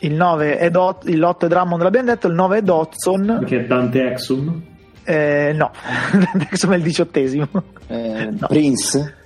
[0.00, 3.60] Il 9 è Dot, il 8 è Drummond, l'abbiamo detto, il 9 è Dodson, Perché
[3.64, 4.62] è Dante Exum.
[5.04, 5.72] eh, no,
[6.34, 7.48] Dexon è il diciottesimo,
[7.88, 8.46] Eh, No.
[8.46, 9.16] Prince?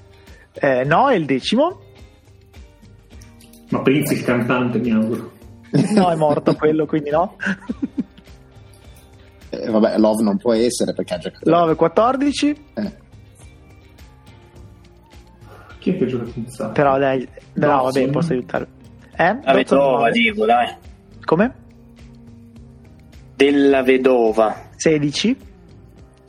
[0.54, 1.80] Eh, no, è il decimo,
[3.70, 5.32] Ma Prince il cantante, mi auguro.
[5.94, 7.36] no, è morto quello, quindi no.
[9.50, 11.48] Eh, vabbè, Love non può essere perché ha giocato.
[11.50, 12.92] Love 14, Eh,
[15.78, 16.70] Chi è che gioca sala?
[16.72, 17.18] però dai,
[17.54, 17.82] no, Dodson.
[18.02, 18.68] vabbè, posso aiutare.
[19.16, 19.38] Eh?
[19.42, 20.68] La vedova, dico, dai.
[21.24, 21.54] Come?
[23.36, 24.68] Della vedova.
[24.76, 25.36] 16,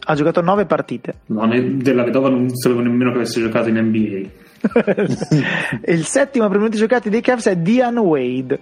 [0.05, 1.15] ha giocato 9 partite.
[1.27, 4.41] No, della vedova non sapevo nemmeno che avesse giocato in NBA.
[5.91, 8.59] il settimo per minuti giocati dei Cavs è Dian Wade.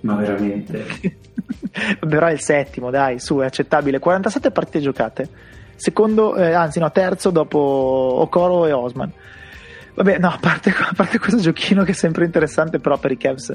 [0.00, 0.84] Ma veramente.
[2.06, 3.98] però è il settimo, dai, su, è accettabile.
[3.98, 5.28] 47 partite giocate.
[5.74, 9.12] Secondo, eh, anzi, no, terzo dopo Okoro e Osman.
[9.94, 13.16] Vabbè, no, a parte, a parte questo giochino che è sempre interessante, però per i
[13.16, 13.54] Cavs,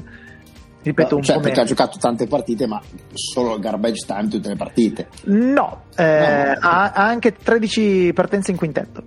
[0.82, 1.74] ripeto, un cioè, po' perché ha meno.
[1.74, 2.80] giocato tante partite, ma
[3.12, 5.08] solo garbage time tutte le partite.
[5.24, 6.68] No, eh, No.
[6.68, 9.02] Ha, ha anche 13 partenze in quintetto.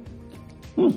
[0.80, 0.90] Mm.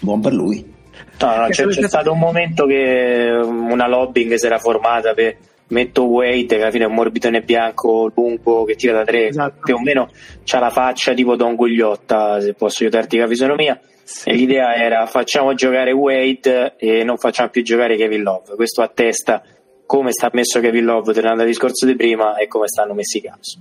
[0.00, 0.74] Buon per lui.
[1.20, 5.36] No, no, c'è, c'è stato un momento che una lobbying si era formata per
[5.68, 9.60] metto Wade che alla fine è un morbidone bianco lungo che tira da tre Esatto.
[9.64, 10.08] più o meno
[10.44, 13.78] c'ha la faccia tipo Don Gugliotta se posso aiutarti con la fisionomia
[14.24, 19.42] e l'idea era facciamo giocare Wade e non facciamo più giocare Kevin Love questo attesta
[19.88, 23.20] come sta messo Kevin Love tornando al discorso di prima e come stanno messi i
[23.22, 23.58] Cavs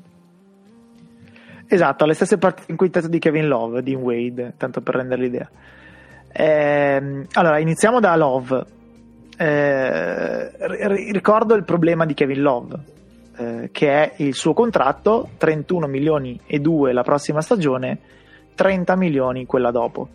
[1.69, 5.49] Esatto, le stesse partite in quintetto di Kevin Love, di Wade, tanto per rendere l'idea.
[6.31, 8.65] Eh, allora, iniziamo da Love.
[9.37, 12.75] Eh, ricordo il problema di Kevin Love,
[13.37, 17.99] eh, che è il suo contratto, 31 milioni e 2 la prossima stagione,
[18.55, 20.07] 30 milioni quella dopo.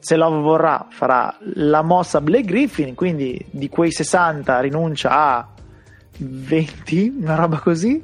[0.00, 5.48] Se Love vorrà, farà la mossa Blake Griffin, quindi di quei 60 rinuncia a
[6.18, 8.02] 20, una roba così,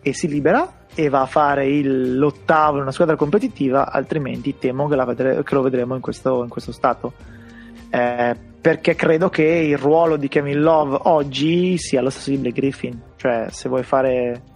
[0.00, 4.86] e si libera e va a fare il, l'ottavo in una squadra competitiva, altrimenti temo
[4.88, 7.12] che, vedre, che lo vedremo in questo, in questo stato.
[7.90, 12.60] Eh, perché credo che il ruolo di Kevin Love oggi sia lo stesso di Blake
[12.60, 14.52] Griffin, cioè se vuoi fare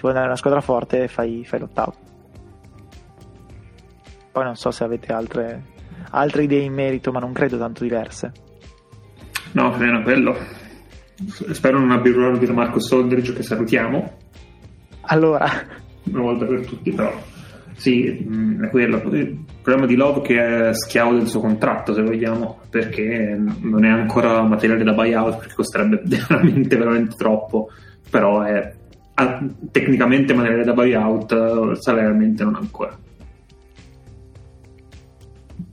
[0.00, 1.94] se vuoi andare in una squadra forte fai, fai l'ottavo.
[4.32, 5.62] Poi non so se avete altre,
[6.10, 8.32] altre idee in merito, ma non credo tanto diverse.
[9.52, 10.36] No, almeno quello.
[11.52, 14.28] Spero non abbia il ruolo di Marco Soldridge che salutiamo
[15.10, 15.48] allora.
[16.04, 17.12] Una volta per tutti, però.
[17.74, 18.96] Sì, mm, è quello.
[19.12, 23.88] Il problema di Love che è schiavo del suo contratto, se vogliamo, perché non è
[23.88, 27.70] ancora materiale da buyout, perché costerebbe veramente, veramente troppo,
[28.08, 28.72] però è
[29.70, 32.96] tecnicamente materiale da buyout, salarialmente non ancora.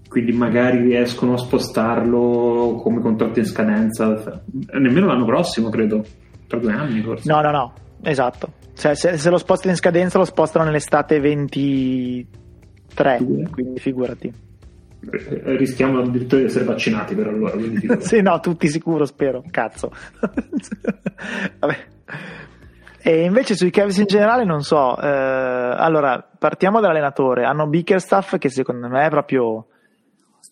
[0.07, 4.41] Quindi magari riescono a spostarlo come contratto in scadenza,
[4.71, 6.03] nemmeno l'anno prossimo, credo,
[6.47, 7.29] tra due anni forse.
[7.29, 8.53] No, no, no, esatto.
[8.73, 12.27] Cioè, se, se, lo spostano in scadenza, lo spostano nell'estate 23,
[13.17, 13.49] Due.
[13.49, 14.31] quindi figurati.
[15.11, 17.55] Eh, rischiamo addirittura di essere vaccinati per allora.
[17.99, 19.43] sì, no, tutti sicuro, spero.
[19.49, 19.91] Cazzo.
[21.59, 21.85] Vabbè.
[23.01, 24.99] E invece sui Cavs in generale non so.
[24.99, 27.45] Eh, allora, partiamo dall'allenatore.
[27.45, 29.67] Hanno Bickerstaff che secondo me è proprio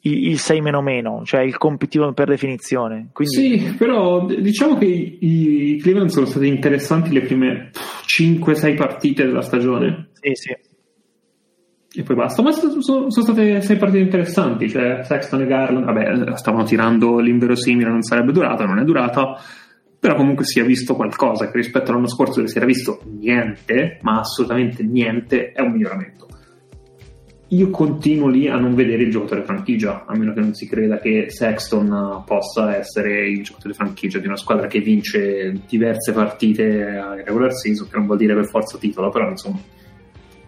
[0.08, 3.10] il 6 meno meno, cioè il competitivo per definizione.
[3.12, 3.60] Quindi...
[3.60, 7.72] Sì, però diciamo che i, i Cleveland sono stati interessanti le prime
[8.06, 10.10] 5-6 partite della stagione.
[10.14, 10.56] Sì, sì.
[11.98, 16.36] E poi basta, ma sono, sono state 6 partite interessanti, cioè Sexton e Garland, vabbè,
[16.36, 19.40] stavano tirando l'inverosimile, non sarebbe durata, non è durata,
[19.98, 24.00] però comunque si è visto qualcosa che rispetto all'anno scorso dove si era visto niente,
[24.02, 26.25] ma assolutamente niente, è un miglioramento
[27.50, 30.98] io continuo lì a non vedere il giocatore franchigia, a meno che non si creda
[30.98, 37.14] che Sexton possa essere il giocatore franchigia di una squadra che vince diverse partite a
[37.14, 39.60] regular season, che non vuol dire per forza titolo, però insomma,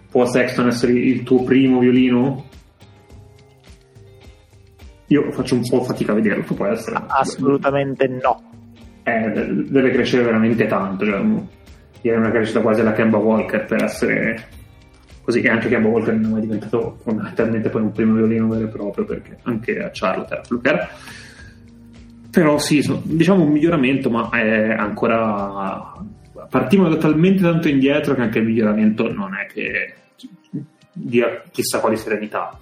[0.09, 2.45] può Sexton essere il tuo primo violino?
[5.09, 6.99] Io faccio un po' fatica a vederlo, puoi essere.
[7.07, 8.41] Assolutamente no.
[9.03, 9.31] Eh,
[9.69, 11.21] deve crescere veramente tanto, cioè,
[12.01, 14.55] direi una crescita quasi alla Kemba Walker per essere
[15.27, 18.69] così che anche Gabbo Walker non è diventato fondamentalmente poi un primo violino vero e
[18.69, 20.89] proprio perché anche a Charlotte era Fluker
[22.31, 25.93] però sì, diciamo un miglioramento ma è ancora
[26.49, 29.95] partimos da talmente tanto indietro che anche il miglioramento non è che
[30.93, 32.57] dia chissà quali serenità.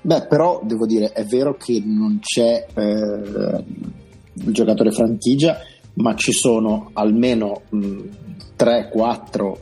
[0.00, 3.64] Beh, però devo dire, è vero che non c'è eh,
[4.34, 5.58] il giocatore franchigia,
[5.94, 8.00] ma ci sono almeno mh,
[8.56, 9.58] 3, 4,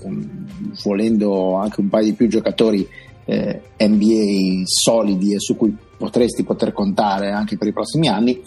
[0.84, 2.86] volendo anche un paio di più giocatori
[3.24, 8.40] eh, NBA solidi e su cui potresti poter contare anche per i prossimi anni,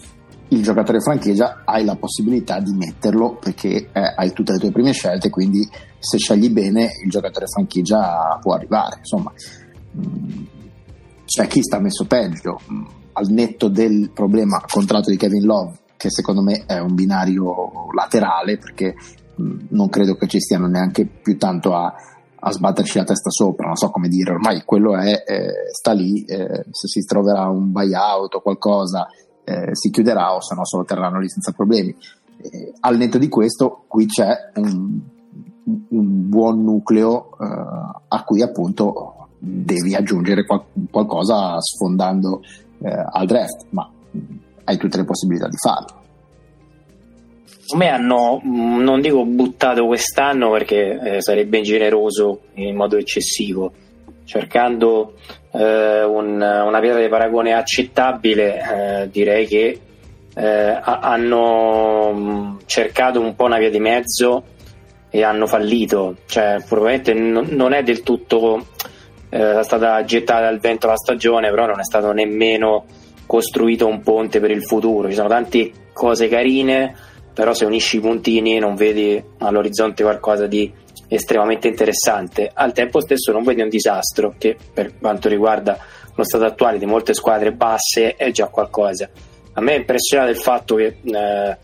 [0.51, 4.93] il giocatore franchigia hai la possibilità di metterlo perché eh, hai tutte le tue prime
[4.93, 5.67] scelte, quindi
[5.99, 8.97] se scegli bene il giocatore franchigia può arrivare.
[8.99, 9.31] Insomma,
[9.91, 10.43] mh,
[11.25, 16.09] c'è chi sta messo peggio, mh, al netto del problema contratto di Kevin Love, che
[16.09, 18.95] secondo me è un binario laterale perché
[19.69, 21.93] non credo che ci stiano neanche più tanto a,
[22.41, 26.23] a sbatterci la testa sopra, non so come dire, ormai quello è, eh, sta lì,
[26.25, 29.07] eh, se si troverà un buyout o qualcosa
[29.43, 31.95] eh, si chiuderà o se no se lo terranno lì senza problemi.
[32.41, 34.99] Eh, al netto di questo qui c'è un,
[35.89, 37.45] un buon nucleo eh,
[38.07, 42.41] a cui appunto devi aggiungere qual- qualcosa sfondando
[42.81, 43.89] eh, al draft, ma
[44.65, 45.98] hai tutte le possibilità di farlo
[47.75, 53.71] me hanno, mm, non dico buttato quest'anno perché eh, sarebbe ingeneroso in modo eccessivo,
[54.25, 55.13] cercando
[55.51, 59.79] eh, un, una pietra di paragone accettabile, eh, direi che
[60.35, 64.43] eh, hanno mm, cercato un po' una via di mezzo
[65.09, 68.65] e hanno fallito, cioè probabilmente non, non è del tutto
[69.29, 72.85] eh, stata gettata al vento la stagione, però non è stato nemmeno
[73.25, 76.95] costruito un ponte per il futuro, ci sono tante cose carine
[77.39, 80.69] però se unisci i puntini non vedi all'orizzonte qualcosa di
[81.07, 82.51] estremamente interessante.
[82.53, 85.77] Al tempo stesso non vedi un disastro che per quanto riguarda
[86.15, 89.09] lo stato attuale di molte squadre basse è già qualcosa.
[89.53, 91.57] A me è impressionato il fatto che eh,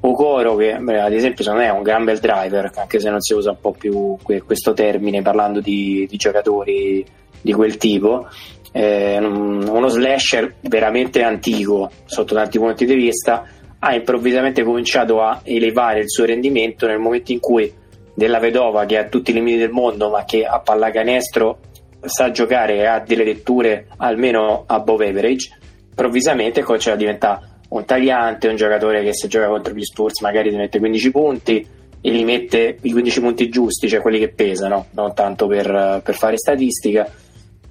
[0.00, 3.34] Okoro, che ad esempio secondo me è un gran bel driver, anche se non si
[3.34, 7.04] usa un po' più questo termine parlando di, di giocatori
[7.42, 8.26] di quel tipo,
[8.72, 13.44] eh, uno slasher veramente antico sotto tanti punti di vista,
[13.80, 17.72] ha improvvisamente cominciato a elevare il suo rendimento nel momento in cui
[18.14, 21.58] della vedova che ha tutti i limiti del mondo ma che a pallacanestro
[22.00, 25.56] sa giocare e ha delle letture almeno above average
[25.88, 30.50] improvvisamente comincia a diventare un tagliante un giocatore che se gioca contro gli Spurs magari
[30.50, 31.66] ti mette 15 punti
[32.00, 36.14] e li mette i 15 punti giusti cioè quelli che pesano non tanto per, per
[36.14, 37.08] fare statistica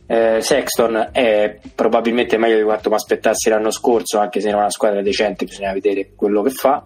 [0.08, 4.62] eh, Sexton è probabilmente meglio di quanto mi aspettassi l'anno scorso anche se non è
[4.62, 6.86] una squadra decente bisogna vedere quello che fa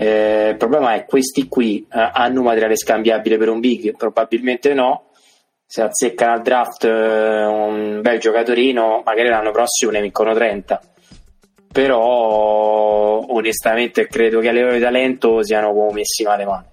[0.00, 3.94] eh, il problema è questi qui eh, hanno materiale scambiabile per un big?
[3.96, 5.10] Probabilmente no.
[5.66, 10.80] Se azzeccano al draft eh, un bel giocatorino, magari l'anno prossimo ne vincono 30.
[11.70, 16.68] Però onestamente credo che a livello di talento siano messi male male.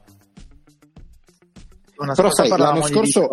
[2.16, 3.28] Però sai, l'anno scorso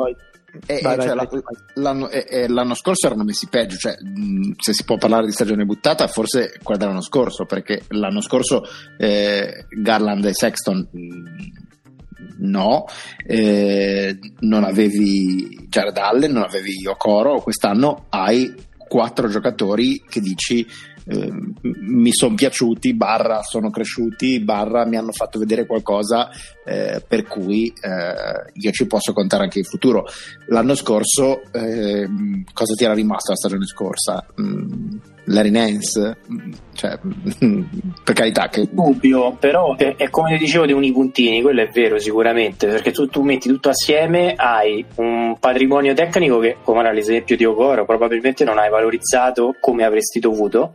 [0.66, 1.40] e, vai, cioè, vai, vai.
[1.74, 5.64] L'anno, e, l'anno, scorso erano messi peggio, cioè, mh, se si può parlare di stagione
[5.64, 8.64] buttata, forse quella dell'anno scorso, perché l'anno scorso
[8.98, 12.84] eh, Garland e Sexton mh, no,
[13.26, 18.54] eh, non avevi Jared Allen, non avevi Okoro, quest'anno hai
[18.86, 20.66] quattro giocatori che dici
[21.06, 26.30] eh, mi sono piaciuti, barra sono cresciuti, barra mi hanno fatto vedere qualcosa
[26.64, 30.06] eh, per cui eh, io ci posso contare anche in futuro.
[30.46, 34.26] L'anno scorso, ehm, cosa ti era rimasto la stagione scorsa?
[34.40, 36.98] Mm, Larry Nance, mm, cioè,
[38.04, 38.68] per carità che...
[38.70, 43.22] Dubbio, però è, è, come dicevo dei unipuntini, quello è vero sicuramente, perché tu, tu
[43.22, 48.58] metti tutto assieme, hai un patrimonio tecnico che, come era l'esempio di Ogoro, probabilmente non
[48.58, 50.74] hai valorizzato come avresti dovuto,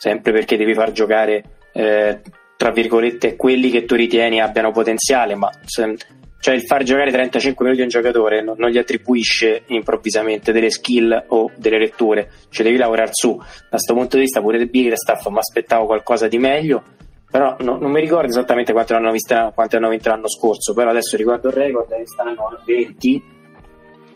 [0.00, 2.20] sempre perché devi far giocare, eh,
[2.56, 5.94] tra virgolette, quelli che tu ritieni abbiano potenziale, ma se,
[6.40, 10.70] cioè il far giocare 35 minuti a un giocatore non, non, gli attribuisce improvvisamente delle
[10.70, 13.36] skill o delle letture, cioè devi lavorare su.
[13.36, 16.82] Da questo punto di vista pure del Big Staff mi aspettavo qualcosa di meglio,
[17.30, 19.12] però no, non mi ricordo esattamente quante hanno,
[19.54, 23.22] quante hanno vinto l'anno scorso, però adesso ricordo il record, stanno a 20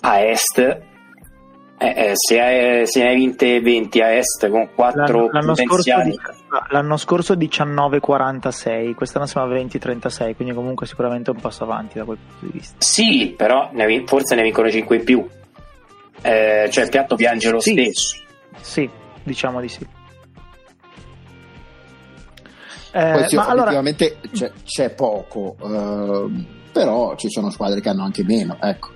[0.00, 0.92] a est
[1.76, 6.16] eh, eh, se, hai, se hai vinte 20 a est con 4 l'anno, potenziali.
[6.70, 12.18] l'anno scorso, 19-46 quest'anno siamo a 20-36 quindi comunque sicuramente un passo avanti da quel
[12.18, 12.76] punto di vista.
[12.78, 15.26] Sì però ne, forse ne vincono 5 in più.
[16.22, 17.72] Eh, cioè il piatto piange lo sì.
[17.72, 18.16] stesso.
[18.60, 18.88] Sì
[19.24, 19.86] diciamo di sì.
[22.92, 23.82] Eh, Poi sì, ma allora...
[23.82, 26.30] c'è, c'è poco uh,
[26.70, 28.93] però ci sono squadre che hanno anche meno ecco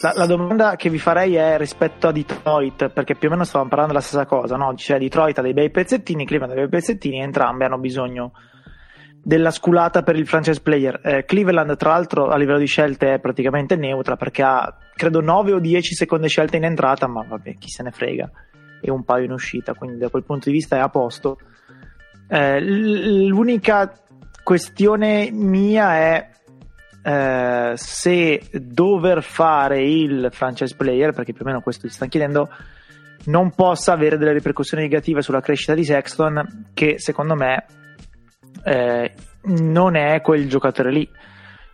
[0.00, 3.68] la, la, domanda che vi farei è rispetto a Detroit, perché più o meno stavamo
[3.68, 4.74] parlando della stessa cosa, no?
[4.74, 8.32] Cioè Detroit ha dei bei pezzettini, Cleveland ha dei bei pezzettini, entrambi hanno bisogno
[9.22, 11.00] della sculata per il franchise player.
[11.02, 15.52] Eh, Cleveland, tra l'altro, a livello di scelte è praticamente neutra perché ha credo 9
[15.52, 18.30] o 10 seconde scelte in entrata, ma vabbè, chi se ne frega,
[18.80, 21.38] e un paio in uscita, quindi da quel punto di vista è a posto.
[22.28, 23.92] Eh, l'unica
[24.42, 26.30] questione mia è
[27.08, 32.50] eh, se dover fare il franchise player, perché più o meno questo ti stanno chiedendo,
[33.24, 37.64] non possa avere delle ripercussioni negative sulla crescita di Sexton, che secondo me
[38.62, 41.08] eh, non è quel giocatore lì.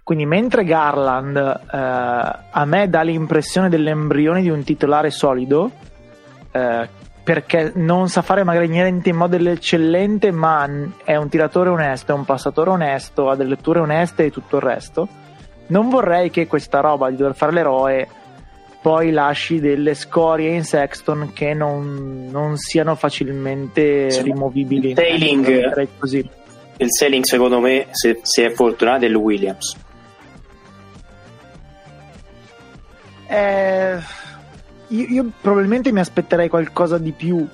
[0.04, 5.68] Quindi mentre Garland eh, a me dà l'impressione dell'embrione di un titolare solido,
[6.52, 6.88] eh,
[7.24, 10.68] perché non sa fare magari niente in modo eccellente, ma
[11.02, 14.62] è un tiratore onesto, è un passatore onesto, ha delle letture oneste e tutto il
[14.62, 15.08] resto
[15.68, 18.08] non vorrei che questa roba di dover fare l'eroe
[18.84, 24.20] poi lasci delle scorie in Sexton che non, non siano facilmente sì.
[24.20, 24.90] rimovibili.
[24.90, 26.28] Il sailing, così.
[26.76, 29.74] il sailing secondo me, se, se è fortunato, è il Williams.
[33.26, 33.98] Eh,
[34.88, 37.48] io, io, probabilmente mi aspetterei qualcosa di più,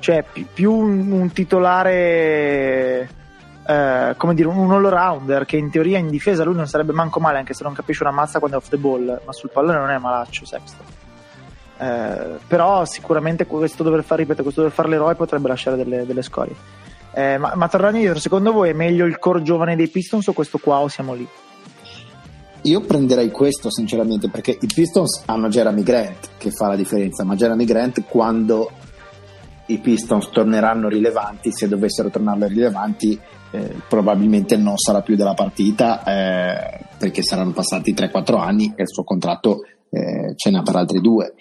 [0.00, 3.08] cioè più, più un, un titolare
[3.66, 7.38] eh, come dire, un all-rounder che in teoria in difesa lui non sarebbe manco male
[7.38, 9.90] anche se non capisce una mazza quando è off the ball, ma sul pallone non
[9.90, 10.86] è malaccio Sexton.
[11.78, 16.22] Eh, però sicuramente questo dover fare, ripeto, questo dover fare l'eroe potrebbe lasciare delle, delle
[16.22, 16.54] scorie.
[17.14, 20.32] Eh, ma, ma tornando indietro, secondo voi è meglio il core giovane dei Pistons o
[20.32, 21.28] questo qua o siamo lì?
[22.62, 27.34] Io prenderei questo sinceramente perché i Pistons hanno Jeremy Grant che fa la differenza, ma
[27.34, 28.70] Jeremy Grant quando
[29.66, 33.20] i Pistons torneranno rilevanti, se dovessero tornare rilevanti,
[33.52, 38.88] eh, probabilmente non sarà più della partita eh, perché saranno passati 3-4 anni e il
[38.88, 41.34] suo contratto eh, ce n'ha per altri due.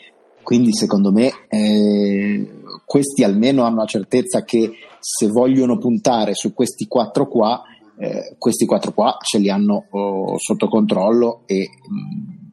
[0.44, 6.88] Quindi secondo me eh, questi almeno hanno la certezza che se vogliono puntare su questi
[6.88, 7.62] quattro qua,
[7.98, 12.50] eh, questi quattro qua ce li hanno oh, sotto controllo e, mm,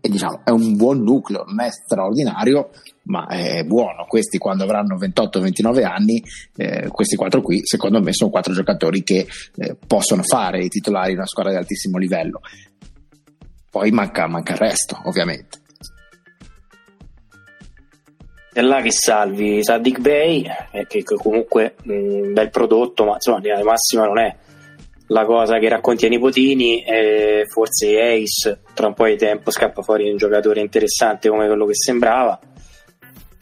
[0.00, 2.70] e diciamo è un buon nucleo, non è straordinario,
[3.04, 4.06] ma è buono.
[4.06, 6.22] Questi quando avranno 28-29 anni,
[6.56, 9.26] eh, questi quattro qui, secondo me, sono quattro giocatori che
[9.56, 12.40] eh, possono fare i titolari in una squadra di altissimo livello.
[13.70, 15.62] Poi manca, manca il resto, ovviamente.
[18.56, 23.50] E là che salvi Sadik Bay, eh, che comunque un bel prodotto, ma insomma, di
[23.64, 24.36] massima non è
[25.08, 26.82] la cosa che racconti ai nipotini
[27.46, 31.74] forse Ace tra un po' di tempo scappa fuori un giocatore interessante come quello che
[31.74, 32.40] sembrava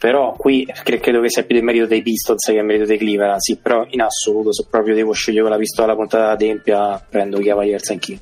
[0.03, 3.37] però qui credo che sia più del merito dei Pistons che del merito dei Cleveland
[3.37, 7.89] sì però in assoluto se proprio devo scegliere la pistola puntata alla tempia prendo Cavaliers
[7.91, 8.17] anch'io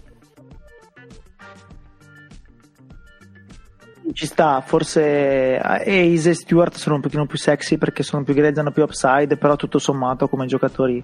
[4.13, 8.59] ci sta, forse Ace e Stewart sono un pochino più sexy perché sono più grezzi,
[8.59, 11.01] hanno più upside, però tutto sommato come giocatori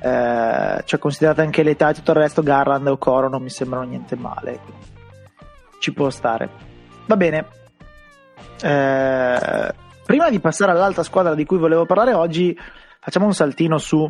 [0.00, 3.86] eh, cioè considerate anche l'età e tutto il resto, Garland o Coro non mi sembrano
[3.86, 4.58] niente male.
[5.78, 6.50] Ci può stare.
[7.06, 7.46] Va bene.
[8.60, 12.56] Eh, prima di passare all'altra squadra di cui volevo parlare oggi,
[13.00, 14.08] facciamo un saltino su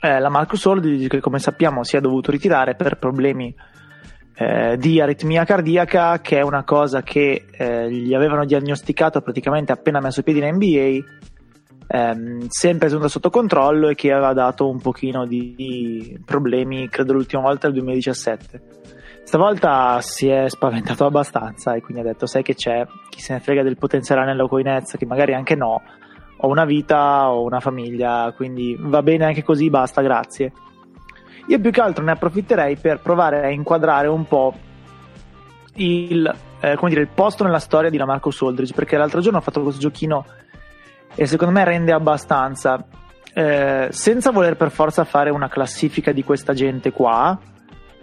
[0.00, 3.52] eh, la Marcus Aldridge che come sappiamo si è dovuto ritirare per problemi
[4.34, 10.00] eh, di aritmia cardiaca, che è una cosa che eh, gli avevano diagnosticato praticamente appena
[10.00, 11.22] messo piedi in NBA
[11.86, 17.42] ehm, sempre tenuta sotto controllo e che aveva dato un pochino di problemi, credo l'ultima
[17.42, 18.81] volta nel 2017.
[19.24, 23.40] Stavolta si è spaventato abbastanza e quindi ha detto sai che c'è, chi se ne
[23.40, 25.80] frega del potenziale anello coi Nets, che magari anche no,
[26.36, 30.52] ho una vita, ho una famiglia, quindi va bene anche così, basta, grazie.
[31.46, 34.54] Io più che altro ne approfitterei per provare a inquadrare un po'
[35.74, 39.62] il, eh, dire, il posto nella storia di Lamarcus Aldridge, perché l'altro giorno ho fatto
[39.62, 40.24] questo giochino
[41.14, 42.84] e secondo me rende abbastanza.
[43.34, 47.38] Eh, senza voler per forza fare una classifica di questa gente qua,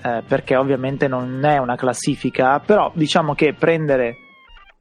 [0.02, 4.16] eh, perché ovviamente non è una classifica, però diciamo che prendere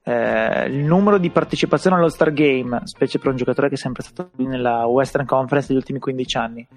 [0.04, 4.02] eh, il numero di partecipazioni allo Star Game, specie per un giocatore che è sempre
[4.02, 6.68] stato nella Western Conference negli ultimi 15 anni,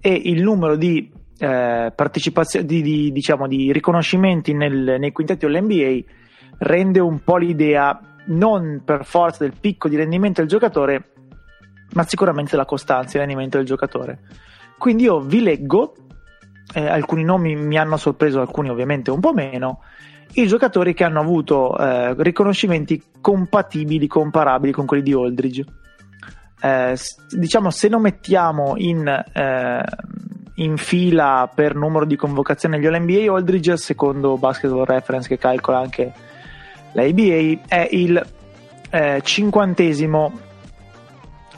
[0.00, 6.12] e il numero di eh, partecipazioni, di, di, diciamo, di riconoscimenti nel, nei quintetti dell'NBA
[6.58, 11.12] rende un po' l'idea non per forza del picco di rendimento del giocatore,
[11.94, 14.20] ma sicuramente della costanza di rendimento del giocatore.
[14.76, 15.94] Quindi io vi leggo,
[16.74, 19.80] eh, alcuni nomi mi hanno sorpreso, alcuni ovviamente un po' meno,
[20.32, 25.64] i giocatori che hanno avuto eh, riconoscimenti compatibili, comparabili con quelli di Aldridge.
[26.60, 26.96] Eh,
[27.30, 29.82] diciamo, se lo mettiamo in, eh,
[30.54, 36.12] in, fila per numero di convocazioni agli All-NBA, Aldridge, secondo Basketball Reference, che calcola anche
[36.92, 38.26] la ABA è il
[38.90, 40.46] eh, cinquantesimo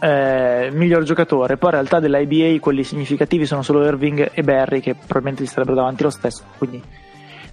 [0.01, 1.57] eh, miglior giocatore.
[1.57, 5.77] Poi in realtà dell'IBA quelli significativi sono solo Irving e Barry, che probabilmente gli starebbero
[5.77, 6.43] davanti lo stesso.
[6.57, 6.83] Quindi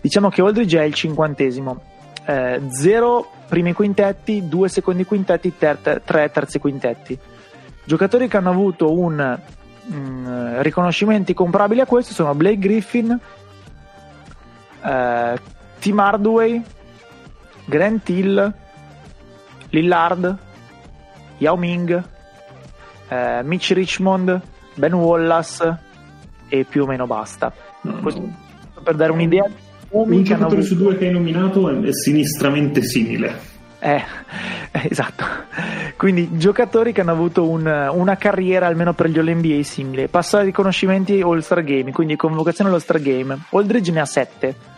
[0.01, 1.81] diciamo che Aldridge è il cinquantesimo.
[2.25, 7.17] Eh, zero primi quintetti, due secondi quintetti, ter- tre terzi quintetti.
[7.83, 9.39] Giocatori che hanno avuto un
[9.93, 13.17] mm, riconoscimenti comparabili a questo sono Blake Griffin,
[14.83, 15.39] eh,
[15.79, 16.61] Tim Hardaway,
[17.65, 18.53] Grant Hill,
[19.69, 20.37] Lillard,
[21.37, 22.03] Yao Ming,
[23.07, 24.41] eh, Mitch Richmond,
[24.75, 25.77] Ben Wallace
[26.47, 27.51] e più o meno basta.
[27.81, 28.35] No, no.
[28.83, 29.45] Per dare un'idea,
[29.89, 30.61] un giocatore avuto...
[30.61, 33.55] su due che hai nominato è sinistramente simile.
[33.79, 34.01] Eh,
[34.89, 35.23] esatto.
[35.97, 40.07] Quindi giocatori che hanno avuto un, una carriera almeno per gli All-NBA simile.
[40.07, 43.37] Passare riconoscimenti All-Star Game, quindi convocazione all-Star Game.
[43.51, 44.75] Aldridge ne ha 7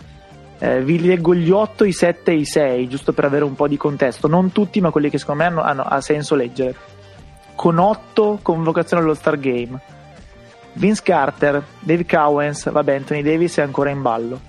[0.61, 3.67] eh, vi leggo gli 8, i 7 e i 6, giusto per avere un po'
[3.67, 4.27] di contesto.
[4.27, 6.75] Non tutti, ma quelli che secondo me hanno, hanno ha senso leggere.
[7.59, 9.77] Con 8 convocazioni allo Star Game.
[10.75, 14.39] Vince Carter, Dave Cowens, vabbè, Anthony Davis è ancora in ballo.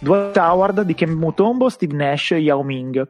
[0.00, 3.08] Dwight Howard, di Mutombo, Steve Nash, Yao Ming.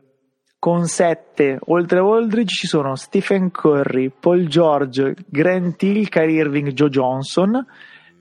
[0.59, 6.91] Con 7, oltre Aldridge, ci sono Stephen Curry, Paul George, Grant Hill, Kyrie Irving, Joe
[6.91, 7.65] Johnson,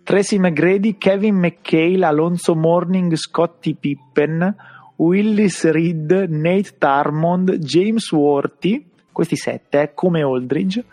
[0.03, 4.55] Tracy McGrady, Kevin McHale, Alonso Morning, Scottie Pippen,
[4.95, 10.85] Willis Reed, Nate Tarmond, James Worthy, questi sette, eh, come Aldridge.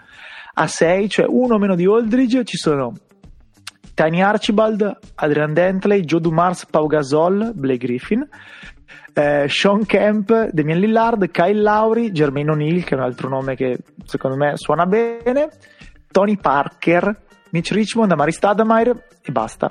[0.59, 2.95] A 6, cioè uno meno di Aldridge, ci sono
[3.93, 8.27] Tiny Archibald, Adrian Dentley, Joe Dumars, Pau Gasol, Blake Griffin,
[9.13, 13.77] eh, Sean Kemp, Damian Lillard, Kyle Lowry, Jermaine O'Neill, che è un altro nome che
[14.07, 15.51] secondo me suona bene,
[16.11, 19.71] Tony Parker, Mitch Richmond, Amari Stadameyer e basta.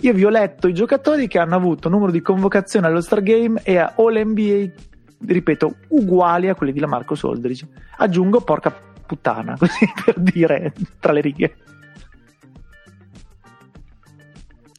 [0.00, 3.62] Io vi ho letto i giocatori che hanno avuto numero di convocazione allo Star Game
[3.62, 4.72] e a All NBA,
[5.26, 7.66] ripeto, uguali a quelli di Lamarcus Aldridge.
[7.96, 11.56] Aggiungo porca puttana, così per dire tra le righe.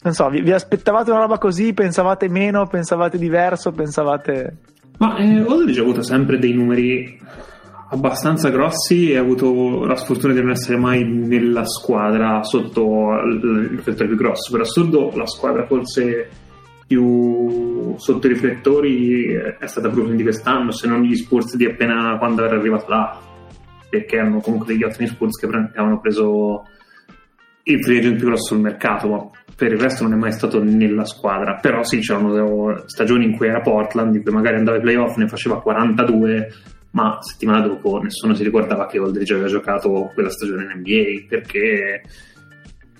[0.08, 1.74] non so, vi, vi aspettavate una roba così?
[1.74, 2.66] Pensavate meno?
[2.68, 3.72] Pensavate diverso?
[3.72, 4.58] Pensavate...
[5.00, 7.20] Ma eh, Aldridge ha avuto sempre dei numeri
[7.90, 13.68] abbastanza grossi e ha avuto la sfortuna di non essere mai nella squadra sotto il
[13.70, 14.52] riflettore più grosso.
[14.52, 16.30] Per assurdo, la squadra forse
[16.88, 22.18] più sotto i riflettori è stata Brooklyn di quest'anno, se non gli Spurs di appena
[22.18, 23.20] quando era arrivato là,
[23.90, 26.64] perché hanno comunque degli ottimi Spurs che avevano preso
[27.64, 30.64] il free agent più grosso sul mercato, ma per il resto non è mai stato
[30.64, 31.56] nella squadra.
[31.56, 35.28] Però sì, c'erano stagioni in cui era Portland, in cui magari andava ai playoff, ne
[35.28, 36.52] faceva 42,
[36.92, 42.02] ma settimana dopo nessuno si ricordava che Aldridge aveva giocato quella stagione in NBA, perché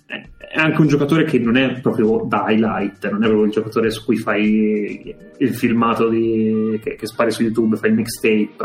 [0.06, 3.90] è anche un giocatore che non è proprio da highlight, non è proprio il giocatore
[3.90, 8.56] su cui fai il filmato di, che, che, spari su YouTube, fai il mixtape,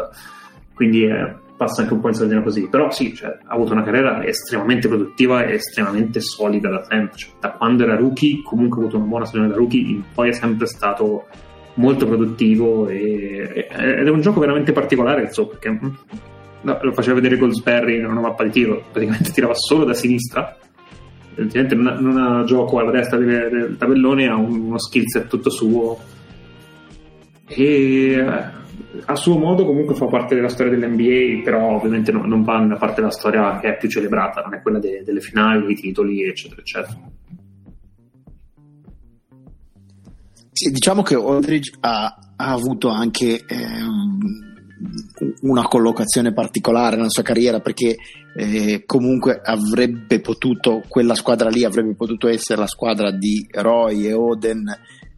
[0.75, 1.35] quindi è,
[1.65, 2.69] passa anche un po' in sardina così.
[2.69, 7.17] Però sì, cioè, ha avuto una carriera estremamente produttiva e estremamente solida da sempre.
[7.17, 10.33] Cioè, da quando era rookie, comunque ha avuto una buona stagione da rookie, poi è
[10.33, 11.27] sempre stato
[11.75, 17.39] molto produttivo e, ed è un gioco veramente particolare, insomma, perché mm, lo faceva vedere
[17.39, 20.57] Goldsberry in una mappa di tiro, praticamente tirava solo da sinistra
[21.35, 25.29] evidentemente non ha, non ha gioco alla destra del, del tabellone, ha uno skill set
[25.29, 25.99] tutto suo
[27.47, 28.45] e eh,
[29.05, 32.77] a suo modo comunque fa parte della storia dell'NBA, però ovviamente no, non va nella
[32.77, 36.23] parte della storia che è più celebrata, non è quella de, delle finali, dei titoli,
[36.25, 37.01] eccetera, eccetera.
[40.53, 44.19] Sì, diciamo che Aldridge ha, ha avuto anche ehm,
[45.43, 47.97] una collocazione particolare nella sua carriera perché
[48.37, 54.13] eh, comunque avrebbe potuto, quella squadra lì avrebbe potuto essere la squadra di Roy e
[54.13, 54.65] Oden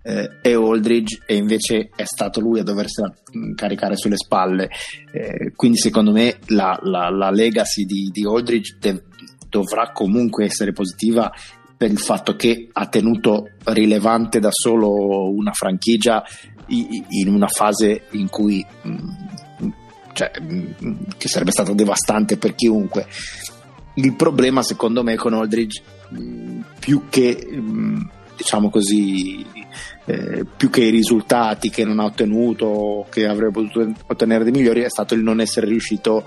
[0.06, 4.70] eh, e Aldridge e invece è stato lui a doversela mm, caricare sulle spalle.
[5.10, 9.02] Eh, quindi secondo me la, la, la legacy di, di Aldridge de-
[9.48, 11.32] dovrà comunque essere positiva
[11.76, 16.22] per il fatto che ha tenuto rilevante da solo una franchigia
[16.66, 19.08] in una fase in cui mm,
[20.12, 23.06] cioè, mm, che sarebbe stato devastante per chiunque.
[23.94, 25.82] Il problema, secondo me, con Aldridge,
[26.80, 27.46] più che
[28.36, 29.44] diciamo così,
[30.06, 34.82] eh, più che i risultati che non ha ottenuto, che avrebbe potuto ottenere dei migliori,
[34.82, 36.24] è stato il non essere riuscito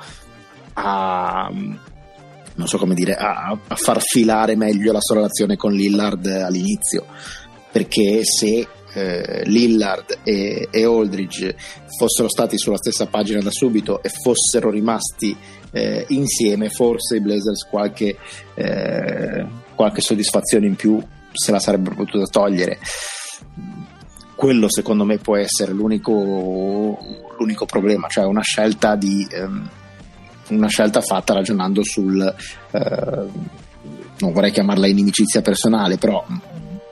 [0.74, 1.52] a
[2.66, 7.06] so dire, a, a, far filare meglio la sua relazione con Lillard all'inizio.
[7.72, 11.56] Perché se eh, Lillard e, e, Aldridge
[12.00, 15.36] fossero stati sulla stessa pagina da subito e fossero rimasti
[15.72, 18.18] eh, insieme, forse i Blazers qualche,
[18.56, 19.46] eh,
[19.76, 21.00] qualche soddisfazione in più
[21.32, 22.80] se la sarebbero potuta togliere.
[24.36, 26.98] Quello secondo me può essere l'unico,
[27.38, 29.28] l'unico problema, cioè una scelta di...
[29.30, 29.70] Ehm,
[30.50, 32.22] una scelta fatta ragionando sul
[32.72, 33.26] eh,
[34.20, 36.26] non vorrei chiamarla inimicizia personale, però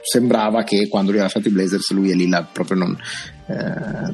[0.01, 2.97] sembrava che quando lui ha lasciato i Blazers lui e Lillard proprio non,
[3.47, 4.13] eh,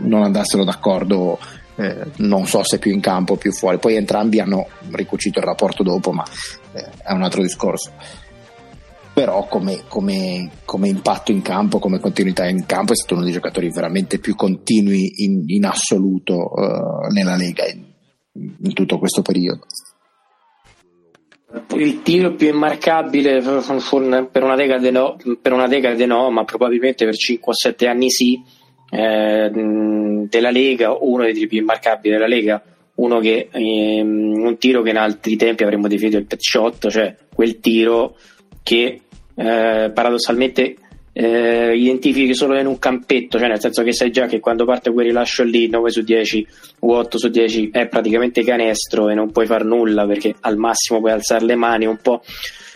[0.00, 1.38] non andassero d'accordo
[1.76, 5.46] eh, non so se più in campo o più fuori poi entrambi hanno ricucito il
[5.46, 6.24] rapporto dopo ma
[6.72, 7.92] eh, è un altro discorso
[9.16, 13.32] però come, come, come, impatto in campo, come continuità in campo è stato uno dei
[13.32, 17.82] giocatori veramente più continui in, in assoluto uh, nella Lega in,
[18.62, 19.62] in tutto questo periodo.
[21.76, 27.52] Il tiro più immarcabile per una decade no, una decade no ma probabilmente per 5
[27.52, 28.38] o 7 anni sì
[28.90, 29.50] eh,
[30.28, 32.62] della Lega uno dei tiri più immarcabili della Lega
[33.22, 37.60] che, eh, un tiro che in altri tempi avremmo definito il pet shot cioè quel
[37.60, 38.16] tiro
[38.62, 39.02] che
[39.36, 40.76] eh, paradossalmente
[41.18, 44.92] eh, identifichi solo in un campetto, cioè nel senso che sai già che quando parte
[44.92, 46.46] quel rilascio lì 9 su 10
[46.80, 51.00] o 8 su 10 è praticamente canestro e non puoi far nulla perché al massimo
[51.00, 52.22] puoi alzare le mani un po'.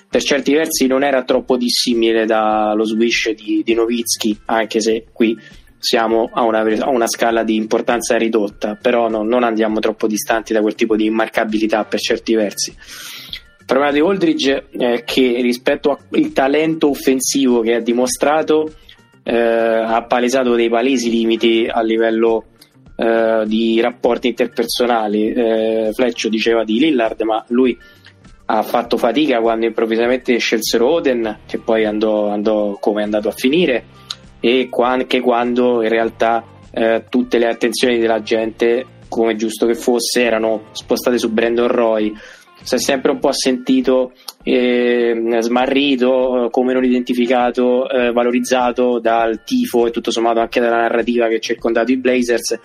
[0.08, 5.38] Per certi versi non era troppo dissimile dallo swish di, di Novitsky, anche se qui
[5.78, 10.52] siamo a una, a una, scala di importanza ridotta, però no, non andiamo troppo distanti
[10.52, 12.74] da quel tipo di immarcabilità per certi versi.
[13.70, 18.68] Problema di Aldridge è che rispetto al talento offensivo che ha dimostrato
[19.22, 22.46] eh, ha palesato dei palesi limiti a livello
[22.96, 25.32] eh, di rapporti interpersonali.
[25.32, 27.78] Eh, Fleccio diceva di Lillard, ma lui
[28.46, 33.32] ha fatto fatica quando improvvisamente scelsero Oden, che poi andò, andò come è andato a
[33.36, 33.84] finire,
[34.40, 40.24] e anche quando in realtà eh, tutte le attenzioni della gente, come giusto che fosse,
[40.24, 42.12] erano spostate su Brandon Roy
[42.62, 49.86] si è sempre un po' sentito eh, smarrito, come non identificato, eh, valorizzato dal tifo
[49.86, 52.58] e tutto sommato anche dalla narrativa che ha circondato i Blazers.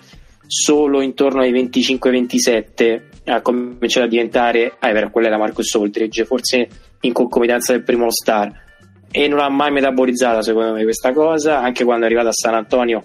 [0.48, 6.68] Solo intorno ai 25-27 ha cominciato a diventare, ah, vero, quella era Marcus Aldridge, forse
[7.02, 8.64] in concomitanza del primo Star.
[9.12, 12.54] e non ha mai metabolizzata secondo me questa cosa, anche quando è arrivato a San
[12.54, 13.04] Antonio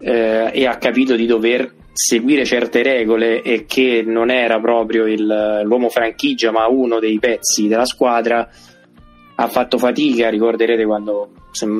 [0.00, 5.62] eh, e ha capito di dover seguire certe regole e che non era proprio il,
[5.64, 8.46] l'uomo franchigia ma uno dei pezzi della squadra
[9.38, 11.30] ha fatto fatica, ricorderete quando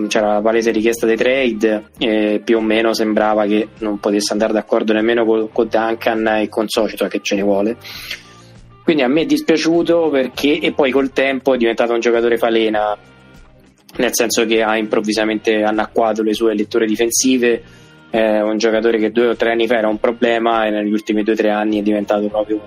[0.09, 4.55] c'era la palese richiesta dei trade e più o meno sembrava che non potesse andare
[4.55, 7.77] d'accordo nemmeno con, con Duncan e con Socito che ce ne vuole.
[8.83, 12.97] Quindi a me è dispiaciuto perché e poi col tempo è diventato un giocatore falena
[13.97, 17.85] nel senso che ha improvvisamente annacquato le sue letture difensive
[18.17, 21.23] è un giocatore che due o tre anni fa era un problema e negli ultimi
[21.23, 22.61] due o tre anni è diventato proprio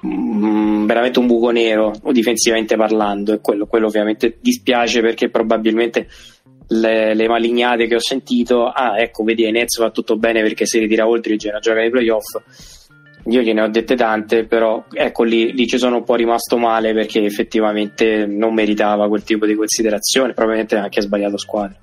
[0.00, 6.08] un, veramente un buco nero difensivamente parlando e quello, quello ovviamente dispiace perché probabilmente
[6.68, 10.64] le, le, malignate che ho sentito ah ecco vedi ai Nets va tutto bene perché
[10.64, 12.40] si ritira oltre e una gioca nei playoff.
[13.26, 16.94] Io gliene ho dette tante però ecco lì, lì, ci sono un po' rimasto male
[16.94, 21.76] perché effettivamente non meritava quel tipo di considerazione probabilmente anche sbagliato squadra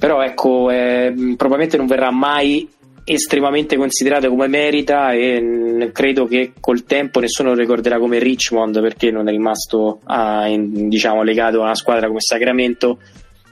[0.00, 2.66] però ecco eh, probabilmente non verrà mai
[3.04, 9.10] estremamente considerato come merita e credo che col tempo nessuno lo ricorderà come Richmond perché
[9.10, 12.98] non è rimasto a, in, diciamo, legato a una squadra come Sacramento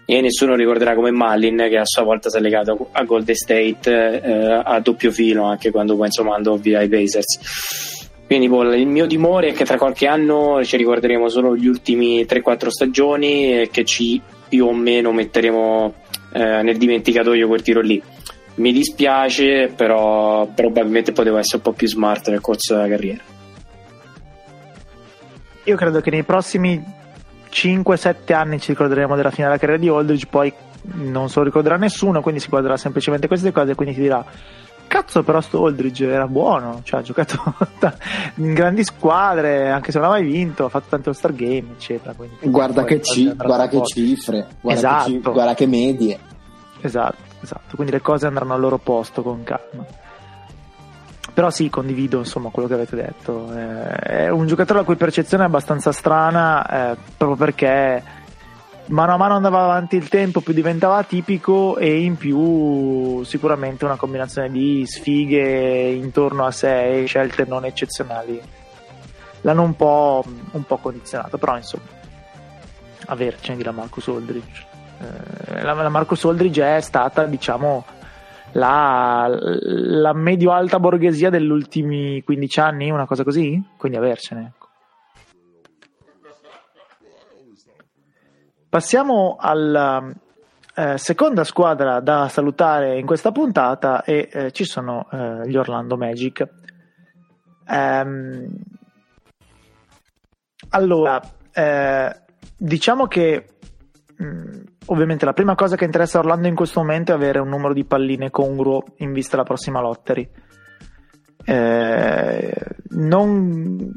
[0.06, 4.22] e nessuno ricorderà come Malin che a sua volta si è legato a Golden State
[4.22, 8.06] eh, a doppio filo anche quando poi insomma andò via ai Pacers.
[8.26, 12.22] Quindi boh, il mio timore è che tra qualche anno ci ricorderemo solo gli ultimi
[12.24, 15.94] 3-4 stagioni e che ci più o meno metteremo
[16.32, 18.02] eh, nel dimenticatoio quel tiro lì.
[18.56, 23.22] Mi dispiace, però probabilmente poteva essere un po' più smart nel corso della carriera.
[25.64, 26.82] Io credo che nei prossimi
[27.50, 30.52] 5-7 anni ci ricorderemo della fine della carriera di Aldridge, poi
[30.94, 34.24] non se lo ricorderà nessuno, quindi si guarderà semplicemente queste cose e quindi ti dirà
[34.88, 37.40] cazzo però sto Aldridge era buono cioè ha giocato
[38.36, 42.14] in grandi squadre anche se non ha mai vinto ha fatto tanti All-Star Game eccetera
[42.40, 45.10] guarda, che, ci, guarda che cifre guarda, esatto.
[45.10, 46.18] che, guarda che medie
[46.80, 49.86] esatto esatto quindi le cose andranno al loro posto con calma
[51.38, 53.48] però sì, condivido insomma quello che avete detto.
[53.54, 58.02] Eh, è un giocatore la cui percezione è abbastanza strana, eh, proprio perché
[58.88, 63.96] mano a mano andava avanti il tempo, più diventava tipico e in più sicuramente una
[63.96, 68.40] combinazione di sfighe intorno a sé e scelte non eccezionali
[69.42, 71.84] l'hanno un po', un po condizionato, però insomma,
[73.06, 74.66] avercene di la Marcus Aldridge.
[75.00, 77.84] Eh, la, la Marcus Aldridge è stata, diciamo,
[78.52, 83.62] la, la medio-alta borghesia degli ultimi 15 anni, una cosa così?
[83.76, 84.52] Quindi avercene.
[88.68, 90.12] Passiamo alla
[90.74, 95.96] eh, seconda squadra da salutare in questa puntata e eh, ci sono eh, gli Orlando
[95.96, 96.46] Magic.
[97.66, 98.46] Ehm,
[100.70, 101.18] allora,
[101.50, 102.20] eh,
[102.58, 103.46] diciamo che
[104.16, 107.48] mh, mm, ovviamente la prima cosa che interessa Orlando in questo momento è avere un
[107.48, 110.28] numero di palline congruo in vista della prossima lottery.
[111.42, 112.54] Eh,
[112.90, 113.94] non,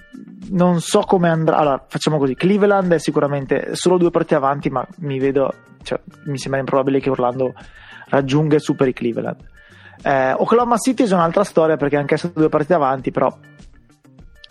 [0.49, 1.57] non, so come andrà.
[1.57, 6.37] Allora, facciamo così: Cleveland è sicuramente solo due partite avanti, ma mi vedo, cioè, mi
[6.37, 7.53] sembra improbabile che Orlando
[8.09, 9.37] raggiunga e superi Cleveland.
[10.03, 13.35] Eh, Oklahoma City è un'altra storia perché anche se due partite avanti, però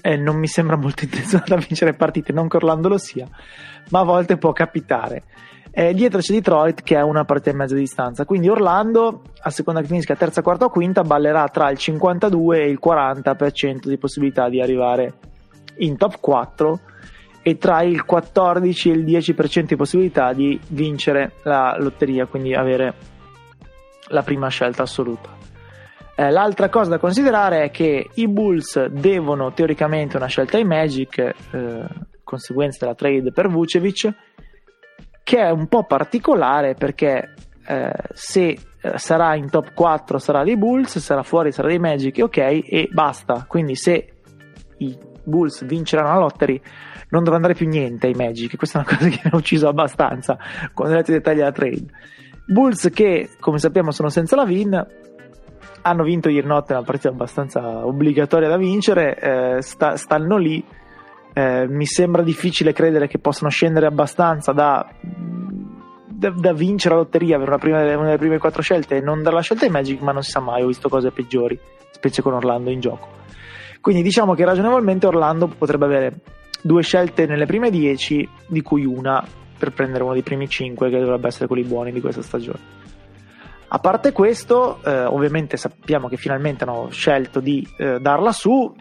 [0.01, 3.27] eh, non mi sembra molto intenzionata a vincere partite, non che Orlando lo sia,
[3.91, 5.25] ma a volte può capitare.
[5.73, 9.51] Eh, dietro c'è Detroit che è una partita e mezza di distanza, quindi Orlando, a
[9.51, 13.97] seconda che finisca terza, quarta o quinta, ballerà tra il 52 e il 40% di
[13.97, 15.15] possibilità di arrivare
[15.81, 16.81] in top 4
[17.43, 22.95] e tra il 14 e il 10% di possibilità di vincere la lotteria, quindi avere
[24.09, 25.37] la prima scelta assoluta.
[26.17, 31.19] Eh, l'altra cosa da considerare è che i Bulls devono teoricamente una scelta ai Magic,
[31.19, 31.85] eh,
[32.23, 34.13] conseguenza della trade per Vucevic,
[35.23, 37.35] che è un po' particolare perché
[37.67, 38.59] eh, se eh,
[38.99, 43.47] sarà in top 4 sarà dei Bulls, sarà fuori sarà dei Magic, ok, e basta.
[43.49, 44.13] Quindi se
[44.79, 44.99] i
[45.31, 46.61] Bulls vinceranno la lottery
[47.09, 49.69] non dovrà andare più niente ai Magic, questa è una cosa che mi ha ucciso
[49.69, 50.39] abbastanza
[50.75, 51.87] quando ho letto i dettagli della trade.
[52.47, 54.87] Bulls che, come sappiamo, sono senza la Vin,
[55.83, 60.63] hanno vinto ieri notte una partita abbastanza obbligatoria da vincere, eh, sta, stanno lì
[61.33, 67.39] eh, mi sembra difficile credere che possano scendere abbastanza da, da, da vincere la lotteria
[67.39, 70.01] per una, prima, una, delle prime quattro scelte e non dare la scelta ai Magic,
[70.01, 71.59] ma non si sa mai, ho visto cose peggiori,
[71.91, 73.19] specie con Orlando in gioco.
[73.81, 76.15] Quindi diciamo che ragionevolmente Orlando potrebbe avere
[76.63, 79.25] due scelte nelle prime dieci, di cui una
[79.59, 82.59] per prendere uno dei primi cinque, che dovrebbe essere quelli buoni di questa stagione.
[83.69, 88.75] A parte questo, eh, ovviamente sappiamo che finalmente hanno scelto di eh, darla su,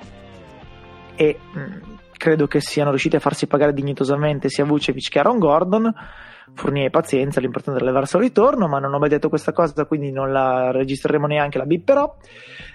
[1.16, 5.94] e mh, credo che siano riusciti a farsi pagare dignitosamente sia Vucevic che Aaron Gordon.
[6.54, 10.12] Fournier pazienza, l'importante è levarsi al ritorno, ma non ho mai detto questa cosa, quindi
[10.12, 12.18] non la registreremo neanche, la bipperò.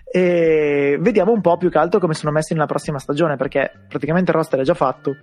[0.04, 4.30] E vediamo un po' più che altro come sono messi nella prossima stagione, perché praticamente
[4.30, 5.16] il roster è già fatto.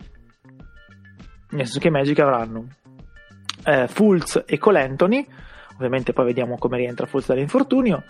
[1.52, 2.68] Nel senso che i Magic avranno
[3.66, 5.26] eh, Fultz e Cole Anthony,
[5.76, 8.04] ovviamente poi vediamo come rientra Fultz dall'infortunio.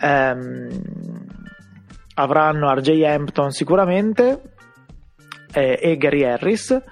[0.00, 0.68] Ehm,
[2.14, 4.40] avranno RJ Hampton sicuramente
[5.52, 6.82] eh, e Gary Harris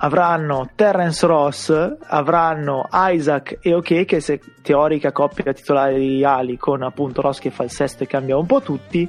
[0.00, 6.82] avranno Terence Ross, avranno Isaac e Ok, che è teorica coppia titolare di Ali con
[6.82, 9.08] appunto Ross che fa il sesto e cambia un po' tutti,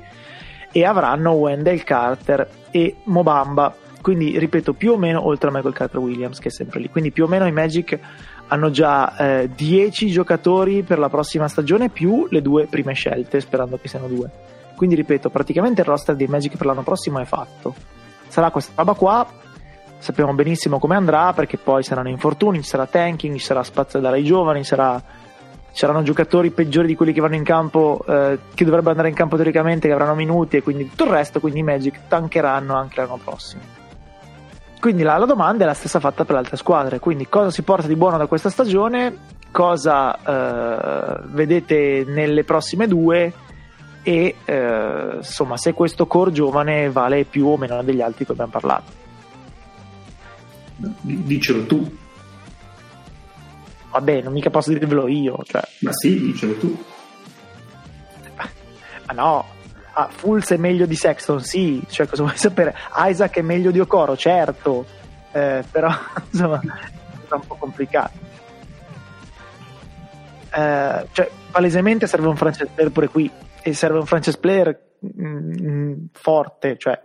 [0.71, 3.73] e avranno Wendell Carter e Mobamba.
[4.01, 6.89] Quindi ripeto, più o meno oltre a Michael Carter Williams che è sempre lì.
[6.89, 7.99] Quindi più o meno i Magic
[8.47, 13.77] hanno già 10 eh, giocatori per la prossima stagione più le due prime scelte, sperando
[13.77, 14.29] che siano due.
[14.75, 17.75] Quindi ripeto, praticamente il roster dei Magic per l'anno prossimo è fatto.
[18.27, 19.27] Sarà questa roba qua,
[19.99, 24.07] sappiamo benissimo come andrà perché poi saranno infortuni, ci sarà tanking, ci sarà spazio da
[24.07, 28.39] dare ai giovani, sarà, ci saranno giocatori peggiori di quelli che vanno in campo, eh,
[28.53, 31.59] che dovrebbero andare in campo teoricamente, che avranno minuti e quindi tutto il resto, quindi
[31.59, 33.77] i Magic tankeranno anche l'anno prossimo.
[34.79, 37.61] Quindi la, la domanda è la stessa fatta per le altre squadre, quindi cosa si
[37.63, 39.17] porta di buono da questa stagione,
[39.51, 43.33] cosa eh, vedete nelle prossime due
[44.01, 48.51] e eh, insomma se questo core giovane vale più o meno degli altri che abbiamo
[48.51, 49.07] parlato.
[50.79, 51.97] Dicelo tu.
[53.91, 55.39] Vabbè, non mica posso dirvelo io.
[55.43, 55.61] Cioè.
[55.79, 56.83] Ma sì, dicelo tu.
[58.35, 59.45] Ma no,
[59.93, 61.81] ah, Fulz è meglio di Sexton, sì.
[61.87, 62.75] Cioè, cosa vuoi sapere?
[62.95, 64.85] Isaac è meglio di Okoro, certo.
[65.31, 65.89] Eh, però,
[66.31, 68.27] insomma, è un po' complicato.
[70.53, 73.29] Eh, cioè, palesemente serve un franchise player pure qui.
[73.61, 77.01] E serve un franchise player mh, mm, forte, cioè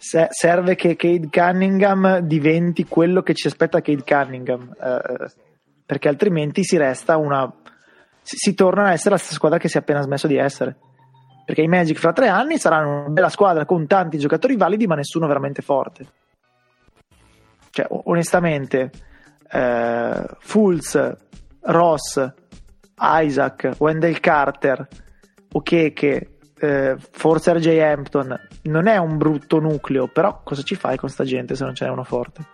[0.00, 5.30] se- serve che Cade Cunningham diventi quello che ci aspetta Cade Cunningham, eh,
[5.84, 7.52] perché altrimenti si resta una.
[8.22, 10.74] Si, si torna a essere la stessa squadra che si è appena smesso di essere.
[11.44, 14.94] Perché i Magic fra tre anni saranno una bella squadra con tanti giocatori validi, ma
[14.94, 16.06] nessuno veramente forte.
[17.70, 18.90] Cioè, onestamente,
[19.50, 21.14] eh, Fulz,
[21.60, 22.32] Ross,
[22.98, 24.88] Isaac, Wendell Carter,
[25.52, 31.08] Okeke, eh, forse RJ Hampton non è un brutto nucleo, però cosa ci fai con
[31.08, 32.46] sta gente se non ce n'è uno forte?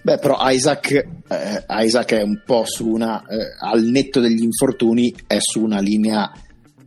[0.00, 5.14] Beh, però Isaac, eh, Isaac è un po' su una, eh, al netto degli infortuni,
[5.26, 6.32] è su una linea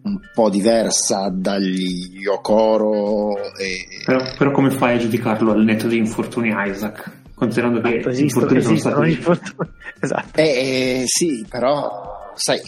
[0.04, 3.38] un po' diversa dagli Okoro.
[3.60, 4.04] E...
[4.04, 7.20] Però, però, come fai a giudicarlo al netto degli infortuni Isaac?
[7.36, 9.10] Considerando che gli infortuni sono stati...
[9.12, 9.70] Infortuni.
[10.04, 10.42] Esatto.
[10.42, 12.60] Eh, sì, però sai,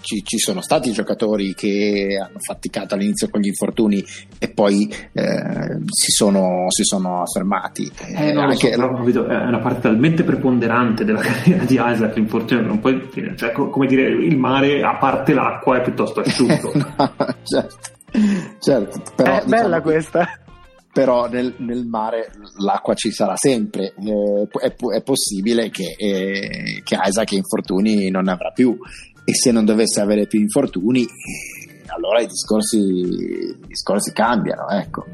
[0.00, 4.04] ci, ci, sono stati giocatori che hanno faticato all'inizio con gli infortuni
[4.38, 7.90] e poi eh, si, sono, si, sono, affermati.
[8.08, 8.72] Eh, no, Anche...
[8.72, 13.52] so, però, è una parte talmente preponderante della carriera di Isaac l'infortunio non puoi cioè,
[13.52, 16.72] come dire, il mare a parte l'acqua è piuttosto asciutto.
[16.74, 17.14] no,
[17.44, 17.78] certo,
[18.58, 20.40] certo, però, è diciamo, bella questa
[20.92, 23.94] però nel, nel, mare l'acqua ci sarà sempre.
[23.96, 28.76] Eh, è, è, possibile che, eh, che Isaac infortuni non ne avrà più
[29.30, 31.06] e se non dovesse avere più infortuni,
[31.86, 34.68] allora i discorsi, i discorsi cambiano.
[34.68, 35.06] Ecco.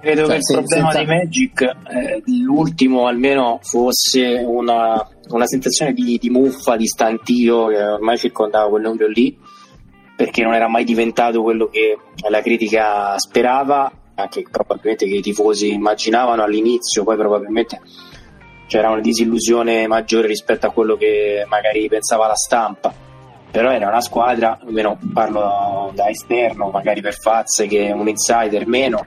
[0.00, 0.98] Credo cioè, che il problema senza...
[0.98, 7.82] di Magic, eh, l'ultimo almeno, fosse una, una sensazione di, di, muffa, di stantio che
[7.82, 9.34] ormai circondava quel nucleo lì,
[10.14, 11.96] perché non era mai diventato quello che
[12.28, 17.80] la critica sperava, anche probabilmente che i tifosi immaginavano all'inizio, poi probabilmente
[18.74, 22.92] c'era una disillusione maggiore rispetto a quello che magari pensava la stampa.
[23.48, 29.06] Però era una squadra, almeno parlo da esterno, magari per Faz che un insider meno,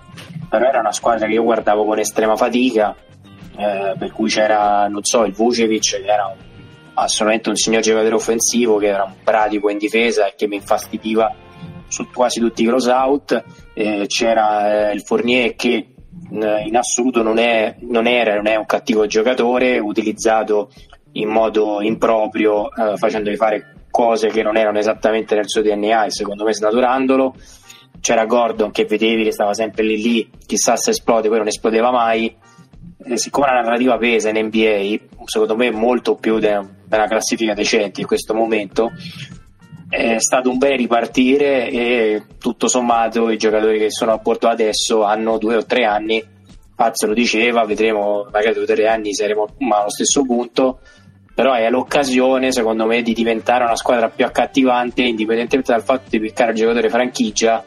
[0.49, 2.95] però era una squadra che io guardavo con estrema fatica,
[3.57, 6.34] eh, per cui c'era, non so, il Vucevic che era
[6.93, 11.30] assolutamente un signor giocatore offensivo, che era un pratico in difesa e che mi infastidiva
[11.89, 13.43] su quasi tutti i cross out,
[13.74, 15.88] eh, c'era eh, il Fournier che
[16.30, 20.70] in assoluto non, è, non era non è un cattivo giocatore, utilizzato
[21.13, 26.11] in modo improprio, eh, facendogli fare cose che non erano esattamente nel suo DNA e
[26.11, 27.36] secondo me snaturandolo.
[27.99, 31.91] C'era Gordon che vedevi che stava sempre lì lì, chissà se esplode, poi non esplodeva
[31.91, 32.36] mai.
[33.03, 38.07] E siccome la narrativa pesa in NBA, secondo me molto più una classifica decente in
[38.07, 38.91] questo momento,
[39.89, 45.03] è stato un bel ripartire e tutto sommato i giocatori che sono a Porto adesso
[45.03, 46.23] hanno due o tre anni.
[46.75, 50.79] Pazzo lo diceva, vedremo magari due o tre anni saremo allo stesso punto.
[51.33, 56.19] Però è l'occasione secondo me di diventare una squadra più accattivante indipendentemente dal fatto di
[56.19, 57.63] piccare il giocatore franchigia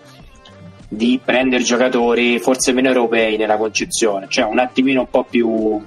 [0.88, 4.26] di prendere giocatori forse meno europei nella concezione.
[4.28, 5.80] Cioè un attimino un po' più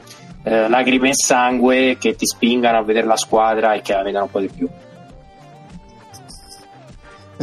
[0.45, 4.25] eh, lacrime e sangue che ti spingano a vedere la squadra e che la vedano
[4.25, 4.69] un po' di più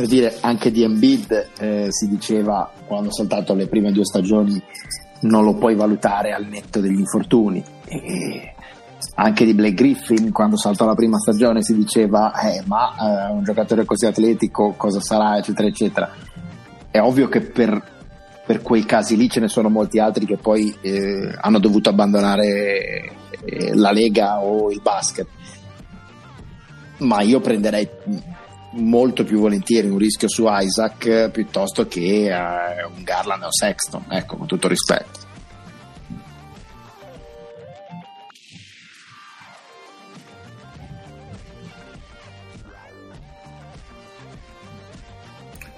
[0.01, 4.59] per dire anche di Embiid eh, si diceva quando ha saltato le prime due stagioni
[5.23, 7.63] non lo puoi valutare al netto degli infortuni.
[7.85, 8.55] E
[9.17, 12.95] anche di Blake Griffin quando saltò la prima stagione si diceva eh, ma
[13.29, 15.37] eh, un giocatore così atletico cosa sarà?
[15.37, 16.11] eccetera eccetera.
[16.91, 17.83] È ovvio che per,
[18.47, 23.13] per quei casi lì ce ne sono molti altri che poi eh, hanno dovuto abbandonare
[23.45, 25.29] eh, la lega o il basket.
[27.01, 27.87] Ma io prenderei
[28.73, 34.37] molto più volentieri un rischio su Isaac piuttosto che eh, un Garland o Sexton ecco
[34.37, 35.29] con tutto rispetto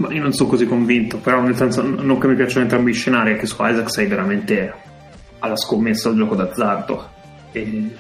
[0.03, 2.95] Ma io non sono così convinto, però nel senso non che mi piacciono entrambi i
[2.95, 4.75] scenari, è che su Isaac sei veramente
[5.39, 7.09] alla scommessa al gioco d'azzardo.
[7.53, 7.95] E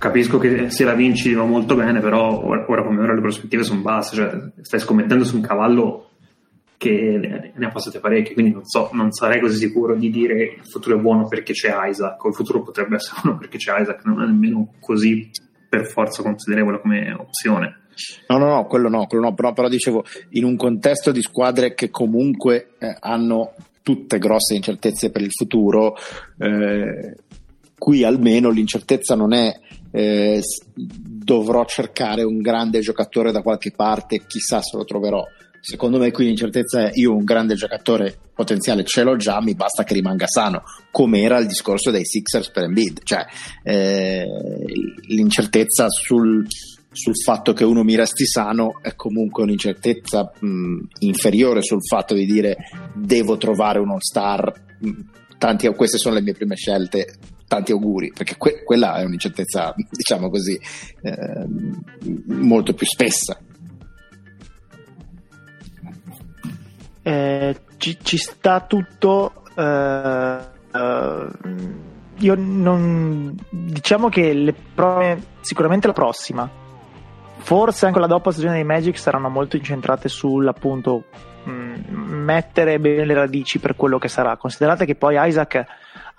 [0.00, 3.62] capisco che se la vinci va molto bene, però ora, ora come ora le prospettive
[3.62, 6.08] sono basse, cioè stai scommettendo su un cavallo
[6.78, 10.66] che ne ha passate parecchie, quindi non, so, non sarei così sicuro di dire il
[10.66, 14.02] futuro è buono perché c'è Isaac, o il futuro potrebbe essere buono perché c'è Isaac,
[14.06, 15.30] non è nemmeno così
[15.68, 17.80] per forza considerevole come opzione.
[18.28, 21.74] No, no, no, quello no, quello no però, però, dicevo, in un contesto di squadre
[21.74, 25.94] che comunque eh, hanno tutte grosse incertezze per il futuro,
[26.38, 27.16] eh,
[27.76, 29.52] qui almeno l'incertezza non è
[29.92, 30.40] eh,
[30.74, 35.24] dovrò cercare un grande giocatore da qualche parte, chissà se lo troverò.
[35.62, 39.84] Secondo me qui l'incertezza è io un grande giocatore potenziale ce l'ho già, mi basta
[39.84, 43.26] che rimanga sano, come era il discorso dei Sixers per Embiid, cioè
[43.62, 44.26] eh,
[45.08, 46.46] l'incertezza sul,
[46.90, 52.24] sul fatto che uno mi resti sano è comunque un'incertezza mh, inferiore sul fatto di
[52.24, 52.56] dire
[52.94, 54.68] devo trovare un all-star.
[55.36, 57.16] Tanti, queste sono le mie prime scelte,
[57.50, 60.56] tanti auguri, perché que- quella è un'incertezza, diciamo così,
[61.02, 61.46] eh,
[62.26, 63.36] molto più spessa.
[67.02, 69.42] Eh, ci, ci, sta tutto.
[69.56, 70.38] Eh,
[70.72, 71.26] eh,
[72.18, 76.48] io non diciamo che le prove, sicuramente la prossima,
[77.38, 81.06] forse anche la dopo stagione dei Magic saranno molto incentrate sull'appunto
[81.48, 84.36] mm, mettere bene le radici per quello che sarà.
[84.36, 85.66] Considerate che poi Isaac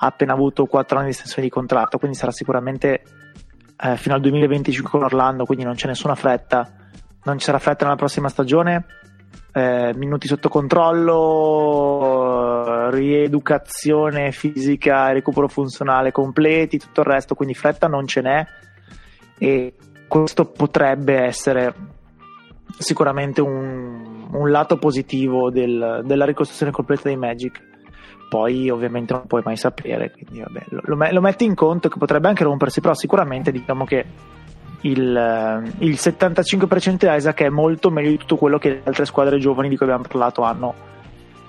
[0.03, 3.03] ha appena avuto 4 anni di estensione di contratto, quindi sarà sicuramente
[3.77, 6.67] eh, fino al 2025 con Orlando, quindi non c'è nessuna fretta.
[7.23, 8.85] Non ci sarà fretta nella prossima stagione.
[9.53, 11.19] Eh, minuti sotto controllo,
[12.89, 18.43] rieducazione fisica recupero funzionale completi, tutto il resto, quindi fretta non ce n'è.
[19.37, 19.75] E
[20.07, 21.75] questo potrebbe essere
[22.79, 27.69] sicuramente un, un lato positivo del, della ricostruzione completa dei Magic.
[28.31, 32.29] Poi ovviamente non puoi mai sapere, quindi vabbè, lo, lo, metti in conto che potrebbe
[32.29, 34.05] anche rompersi, però sicuramente diciamo che
[34.83, 39.37] il, il 75% di Isaac è molto meglio di tutto quello che le altre squadre
[39.37, 40.73] giovani di cui abbiamo parlato hanno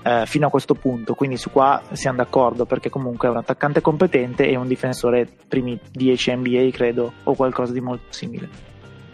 [0.02, 1.14] eh, fino a questo punto.
[1.14, 5.78] Quindi su qua siamo d'accordo perché comunque è un attaccante competente e un difensore primi
[5.88, 8.48] 10 NBA, credo, o qualcosa di molto simile.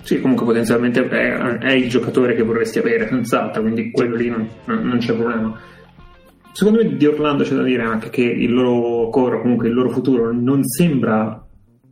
[0.01, 4.49] Sì, comunque potenzialmente è, è il giocatore che vorresti avere, senz'altro, quindi quello lì non,
[4.65, 5.77] non c'è problema.
[6.53, 9.91] Secondo me di Orlando c'è da dire anche che il loro core, comunque il loro
[9.91, 11.43] futuro, non sembra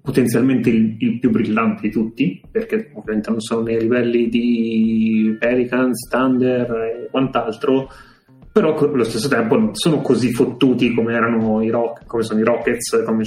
[0.07, 6.09] potenzialmente il, il, più brillante di tutti, perché ovviamente non sono nei livelli di Pelicans,
[6.09, 7.91] Thunder e quant'altro,
[8.53, 12.45] però allo stesso tempo non sono così fottuti come erano i rock, come sono i
[12.45, 13.25] Rockets, come,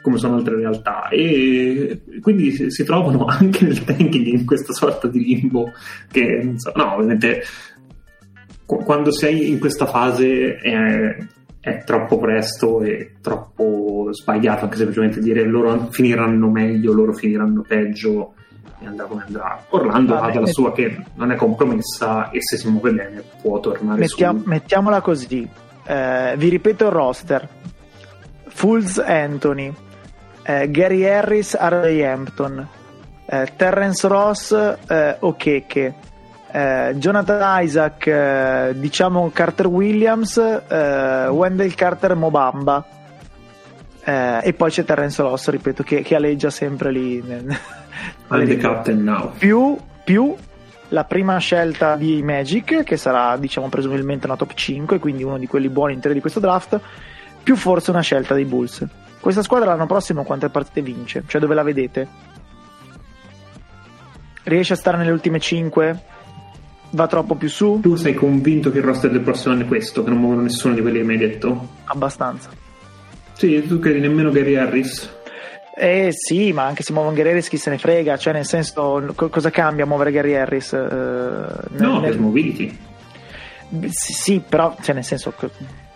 [0.00, 1.08] come sono altre realtà.
[1.08, 5.72] E quindi si, trovano anche nel tanking in questa sorta di limbo
[6.10, 7.42] che non so, no, ovviamente
[8.76, 11.16] quando sei in questa fase è,
[11.60, 18.34] è troppo presto e troppo sbagliato anche semplicemente dire loro finiranno meglio, loro finiranno peggio
[18.80, 19.64] e andrà come andrà.
[19.70, 23.22] Orlando Vabbè, ha dalla met- sua che non è compromessa e se si muove bene
[23.40, 24.48] può tornare Mettiam- su.
[24.48, 25.48] Mettiamola così,
[25.86, 27.48] eh, vi ripeto il roster.
[28.48, 29.72] Fools Anthony,
[30.42, 32.66] eh, Gary Harris, Harvey Hampton,
[33.26, 34.52] eh, Terrence Ross,
[34.88, 35.94] eh, Okeke,
[36.58, 42.84] eh, Jonathan Isaac, eh, diciamo Carter Williams, eh, Wendell Carter Mobamba.
[44.02, 47.18] Eh, e poi c'è Terrence Ross, ripeto, che, che aleggia sempre lì.
[48.30, 49.32] I'm the captain now.
[49.38, 50.34] Più, più
[50.88, 55.46] la prima scelta di Magic, che sarà diciamo presumibilmente una top 5, quindi uno di
[55.46, 56.80] quelli buoni interi di questo draft,
[57.40, 58.84] più forse una scelta dei Bulls.
[59.20, 61.22] Questa squadra l'anno prossimo quante partite vince?
[61.24, 62.08] Cioè dove la vedete?
[64.44, 66.16] Riesce a stare nelle ultime 5?
[66.90, 67.80] Va troppo più su?
[67.82, 70.74] Tu sei convinto che il roster del prossimo anno è questo, che non muovono nessuno
[70.74, 71.68] di quelli che mi hai detto?
[71.84, 72.48] Abbastanza.
[73.34, 75.16] Sì, tu credi nemmeno Gary Harris?
[75.76, 79.12] Eh sì, ma anche se muovono Gary Harris chi se ne frega, cioè nel senso
[79.14, 80.72] co- cosa cambia muovere Gary Harris?
[80.72, 82.76] Eh, nel- No, nel- per mobility.
[83.90, 85.32] Sì, sì, però, cioè, nel senso,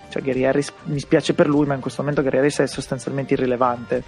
[0.08, 3.32] cioè, Gary Harris mi spiace per lui, ma in questo momento Gary Harris è sostanzialmente
[3.32, 4.02] irrilevante.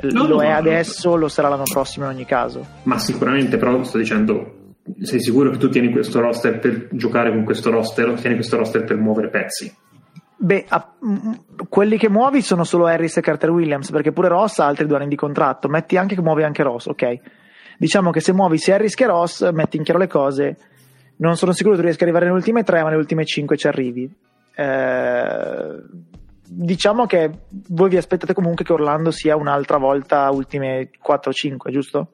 [0.00, 2.66] L- No, lo no, è no, adesso, lo sarà l'anno prossimo in ogni caso.
[2.82, 4.63] Ma sicuramente, però sto dicendo,
[5.00, 8.56] sei sicuro che tu tieni questo roster per giocare con questo roster o tieni questo
[8.56, 9.74] roster per muovere pezzi?
[10.36, 11.32] Beh, a- mm,
[11.68, 14.96] quelli che muovi sono solo Harris e Carter Williams, perché pure Ross ha altri due
[14.96, 15.68] anni di contratto.
[15.68, 17.18] Metti anche che muovi anche Ross, ok?
[17.78, 20.56] Diciamo che se muovi sia Harris che Ross, metti in chiaro le cose.
[21.16, 23.56] Non sono sicuro che tu riesca ad arrivare nelle ultime tre, ma nelle ultime cinque
[23.56, 24.12] ci arrivi.
[24.56, 25.82] Eh,
[26.46, 27.30] diciamo che
[27.68, 32.08] voi vi aspettate comunque che Orlando sia un'altra volta ultime 4-5, giusto?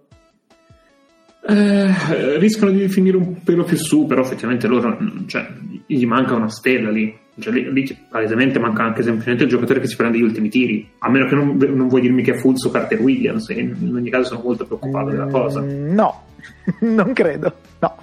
[1.50, 4.96] Eh, rischiano di finire un pelo più su, però effettivamente loro,
[5.26, 5.46] cioè,
[5.86, 7.16] gli manca una stella lì.
[7.38, 10.88] Cioè, lì, lì palesemente manca anche semplicemente il giocatore che si prende gli ultimi tiri.
[10.98, 14.10] A meno che non, non vuoi dirmi che è Fulso o Carter Williams, in, ogni
[14.10, 15.60] caso sono molto preoccupato della cosa.
[15.60, 16.22] Mm, No,
[16.80, 17.54] non credo.
[17.78, 17.96] No.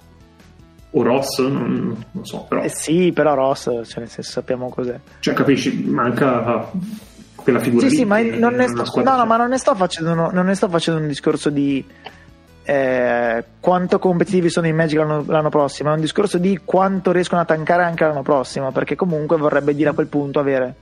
[0.91, 2.61] O Ross, non, non so, però.
[2.63, 4.99] Eh sì, però Ross, cioè nel senso sappiamo cos'è.
[5.19, 6.71] Cioè, capisci, manca
[7.35, 7.95] quella figura Sì, lì.
[7.97, 9.25] sì, ma non ne, sto, no, no, c'è.
[9.27, 11.83] ma non ne sto facendo, non ne sto facendo un discorso di
[12.69, 17.39] eh, quanto competitivi sono i Magic l'anno, l'anno prossimo, è un discorso di quanto riescono
[17.39, 20.75] a tankare anche l'anno prossimo, perché comunque vorrebbe dire a quel punto avere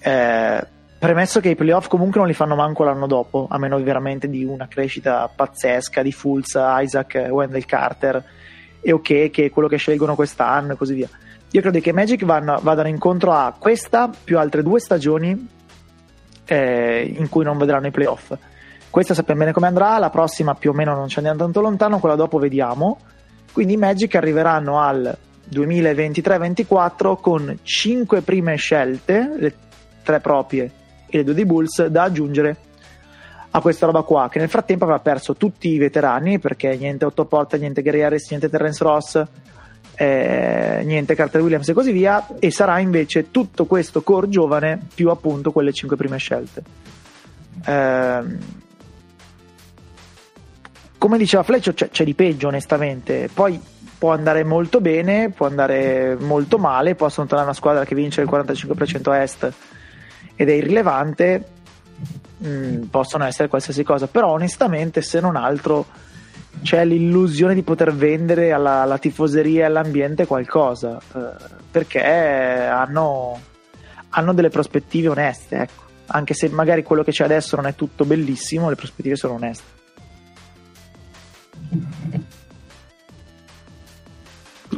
[0.00, 0.66] eh,
[0.98, 4.44] premesso che i playoff comunque non li fanno manco l'anno dopo, a meno veramente di
[4.44, 8.24] una crescita pazzesca di Fulz, Isaac, Wendell Carter
[8.80, 11.08] e ok che è quello che scelgono quest'anno e così via.
[11.50, 15.48] Io credo che i Magic vanno- vadano incontro a questa più altre due stagioni
[16.46, 18.32] eh, in cui non vedranno i playoff.
[18.96, 21.98] Questa sappiamo bene come andrà, la prossima più o meno non ci andiamo tanto lontano,
[21.98, 22.98] quella dopo vediamo.
[23.52, 25.14] Quindi i Magic arriveranno al
[25.52, 29.54] 2023-24 con 5 prime scelte, le
[30.02, 30.70] tre proprie
[31.08, 32.56] e le due dei Bulls, da aggiungere
[33.50, 37.26] a questa roba qua, che nel frattempo avrà perso tutti i veterani, perché niente Otto
[37.26, 39.22] Porta, niente Gary Harris, niente Terrence Ross,
[39.94, 45.10] eh, niente Carter Williams e così via, e sarà invece tutto questo core giovane più
[45.10, 46.62] appunto quelle 5 prime scelte.
[47.66, 48.38] Ehm,
[50.98, 53.28] come diceva Fleccio, c'è, c'è di peggio onestamente.
[53.32, 53.60] Poi
[53.98, 58.28] può andare molto bene, può andare molto male, possono tornare una squadra che vince il
[58.30, 59.52] 45% a est
[60.34, 61.44] ed è irrilevante,
[62.46, 65.86] mm, possono essere qualsiasi cosa, però onestamente se non altro
[66.62, 71.20] c'è l'illusione di poter vendere alla, alla tifoseria e all'ambiente qualcosa, eh,
[71.70, 73.40] perché hanno,
[74.10, 75.82] hanno delle prospettive oneste, ecco.
[76.06, 79.84] anche se magari quello che c'è adesso non è tutto bellissimo, le prospettive sono oneste.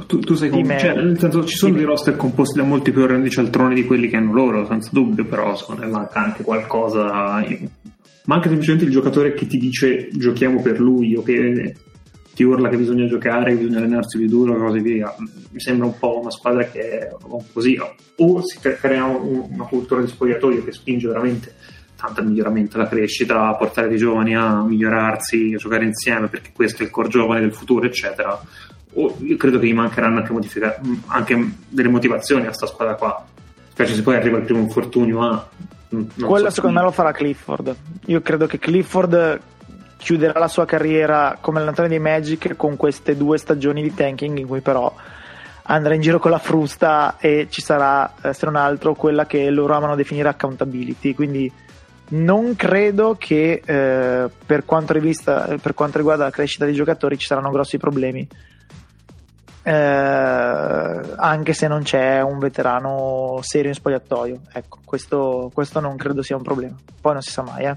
[0.06, 0.64] Tu, tu sei con...
[0.64, 4.08] Cioè, nel senso, ci sono dei roster composti da molti più grandi cialtroni di quelli
[4.08, 7.42] che hanno loro, senza dubbio, però secondo me manca anche qualcosa.
[8.24, 11.74] Manca semplicemente il giocatore che ti dice giochiamo per lui o che
[12.34, 15.14] ti urla che bisogna giocare, che bisogna allenarsi più duro e così via.
[15.50, 17.08] Mi sembra un po' una squadra che è
[17.52, 17.78] così.
[18.16, 21.54] O si cre- crea un- una cultura di spogliatoio che spinge veramente
[22.00, 26.82] tanto al miglioramento, alla crescita, portare i giovani a migliorarsi, a giocare insieme, perché questo
[26.82, 28.40] è il core giovane del futuro, eccetera.
[28.94, 33.26] O io credo che gli mancheranno anche, modifica- anche delle motivazioni a sta squadra qua.
[33.70, 35.48] Specie se poi arriva il primo infortunio a.
[35.88, 37.74] non Quello so secondo me lo farà Clifford.
[38.06, 39.40] Io credo che Clifford
[39.96, 44.46] chiuderà la sua carriera come allenatore dei Magic con queste due stagioni di tanking in
[44.46, 44.94] cui però
[45.64, 49.50] andrà in giro con la frusta e ci sarà, eh, se non altro, quella che
[49.50, 51.12] loro amano definire accountability.
[51.12, 51.52] Quindi
[52.10, 57.26] non credo che eh, per, quanto rivista- per quanto riguarda la crescita dei giocatori ci
[57.26, 58.26] saranno grossi problemi.
[59.62, 66.22] Eh, anche se non c'è un veterano serio in spogliatoio, ecco, questo, questo non credo
[66.22, 66.76] sia un problema.
[67.00, 67.76] Poi non si sa mai, eh.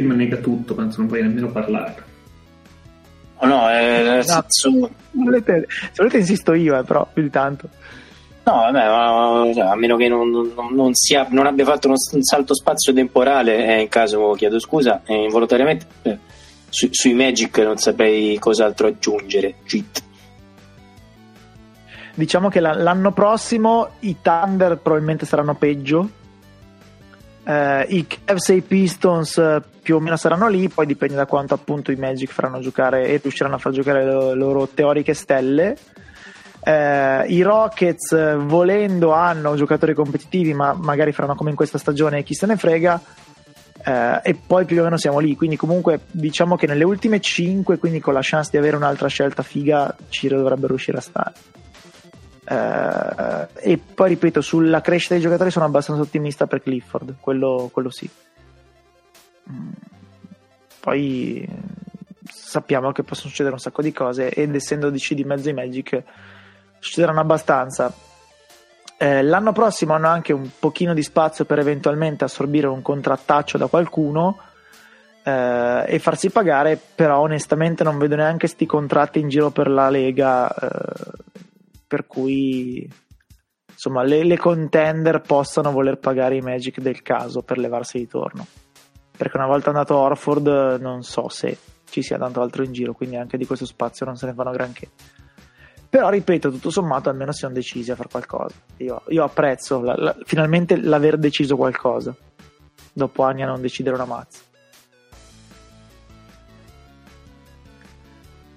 [0.00, 2.04] Tim nega tutto, penso non puoi nemmeno parlare.
[3.38, 4.22] Oh, no, eh, nel No.
[4.22, 7.68] senso- Se volete, se volete insisto io, eh, però più di tanto.
[8.44, 11.96] No, vabbè, ma, cioè, a meno che non, non- non sia- non abbia fatto uno,
[12.12, 16.18] un salto spazio-temporale, eh, in caso chiedo scusa, eh, involontariamente eh,
[16.68, 19.54] su- sui Magic non saprei cos'altro aggiungere.
[19.64, 20.02] Cheat.
[22.14, 26.08] Diciamo che la- l'anno prossimo i Thunder probabilmente saranno peggio
[27.48, 31.54] Eh, I Cavs e Pistons eh, più o meno saranno lì, poi dipende da quanto
[31.54, 35.76] appunto i Magic faranno giocare e riusciranno a far giocare le loro teoriche stelle.
[36.64, 42.24] Eh, I Rockets, eh, volendo, hanno giocatori competitivi, ma magari faranno come in questa stagione,
[42.24, 43.00] chi se ne frega.
[43.84, 45.36] Eh, e poi più o meno siamo lì.
[45.36, 49.44] Quindi, comunque, diciamo che nelle ultime 5, quindi con la chance di avere un'altra scelta
[49.44, 51.32] figa, Ciro dovrebbe riuscire a stare.
[52.48, 57.90] Uh, e poi ripeto, sulla crescita dei giocatori sono abbastanza ottimista per Clifford, quello, quello
[57.90, 58.08] sì.
[59.50, 59.70] Mm.
[60.80, 61.48] Poi
[62.24, 66.02] sappiamo che possono succedere un sacco di cose ed essendo DC di mezzo i Magic
[66.78, 67.92] succederanno abbastanza.
[68.98, 73.66] Eh, l'anno prossimo hanno anche un pochino di spazio per eventualmente assorbire un contrattaccio da
[73.66, 74.38] qualcuno
[75.24, 79.90] eh, e farsi pagare, però onestamente non vedo neanche sti contratti in giro per la
[79.90, 80.48] Lega.
[80.54, 81.24] Eh,
[81.86, 82.88] per cui
[83.70, 88.46] insomma le, le, contender possano voler pagare i Magic del caso per levarsi di torno.
[89.16, 91.56] Perché una volta andato Orford non so se
[91.88, 94.50] ci sia tanto altro in giro quindi anche di questo spazio non se ne fanno
[94.50, 94.88] granché.
[95.88, 98.54] Però ripeto tutto sommato almeno siamo decisi a fare qualcosa.
[98.78, 102.14] Io, io apprezzo la, la, finalmente l'aver deciso qualcosa.
[102.92, 104.40] Dopo anni a non decidere una mazza.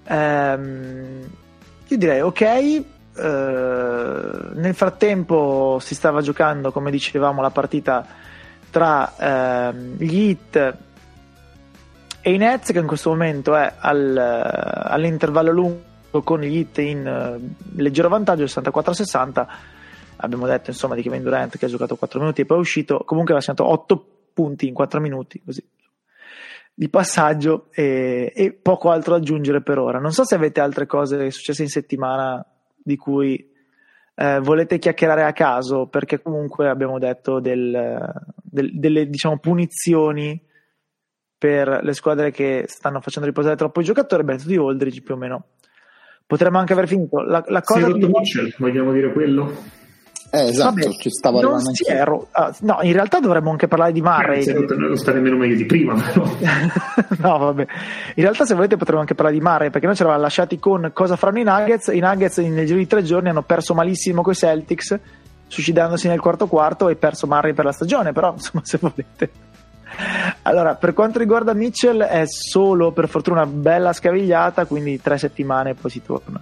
[0.05, 1.29] Ehm,
[1.87, 2.83] io direi ok
[3.21, 8.05] nel frattempo si stava giocando, come dicevamo, la partita
[8.69, 10.77] tra eh, gli Hit
[12.21, 17.05] e i Nets, che in questo momento è al, all'intervallo lungo con gli Hit in
[17.05, 19.47] uh, leggero vantaggio, 64-60.
[20.17, 23.03] Abbiamo detto insomma di Kevin Durant che ha giocato 4 minuti e poi è uscito.
[23.05, 25.65] Comunque ha segnato 8 punti in 4 minuti, così
[26.79, 29.99] di passaggio e, e, poco altro da aggiungere per ora.
[29.99, 32.45] Non so se avete altre cose successe in settimana
[32.89, 33.47] di cui
[34.15, 38.11] eh, volete chiacchierare a caso, perché comunque abbiamo detto del,
[38.41, 40.43] del, delle diciamo, punizioni
[41.37, 45.17] per le squadre che stanno facendo riposare troppo i giocatori, beh, di Aldridge più o
[45.17, 45.45] meno.
[46.25, 47.21] Potremmo anche aver finito.
[47.21, 48.11] La, la cosa Sei di...
[48.57, 49.53] Vogliamo dire quello?
[50.31, 53.91] Eh, esatto, Vabbè, ci stavo non si ero, ah, no, in realtà dovremmo anche parlare
[53.91, 54.43] di Murray.
[54.43, 56.23] Eh, non sta nemmeno meglio di prima, però.
[57.17, 57.65] no, vabbè.
[58.15, 60.91] In realtà, se volete, potremmo anche parlare di Murray, perché noi ci eravamo lasciati con
[60.93, 61.87] cosa faranno i Nuggets.
[61.87, 64.99] I Nuggets nel giro di tre giorni hanno perso malissimo con i Celtics,
[65.47, 69.31] suicidandosi nel quarto quarto e perso Murray per la stagione, però, insomma, se volete.
[70.43, 75.71] Allora, per quanto riguarda Mitchell, è solo per fortuna una bella scavigliata, quindi tre settimane
[75.71, 76.39] e poi si torna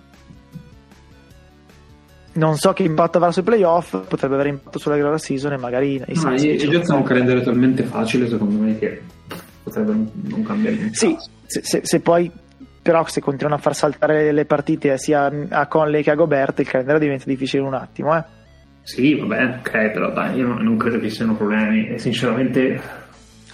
[2.38, 5.96] non so che impatto avrà sui playoff, potrebbe avere impatto sulla regular season e magari
[5.96, 9.02] i no, i Jets hanno un calendario talmente facile secondo me che
[9.64, 10.96] potrebbe non cambiare niente.
[10.96, 11.16] Sì,
[11.46, 12.32] se, se, se, poi
[12.82, 16.68] però se continuano a far saltare le partite sia a Conley che a Gobert il
[16.68, 18.24] calendario diventa difficile un attimo, eh.
[18.84, 22.80] Sì, vabbè, ok, però dai, io non, non credo che siano problemi e sinceramente...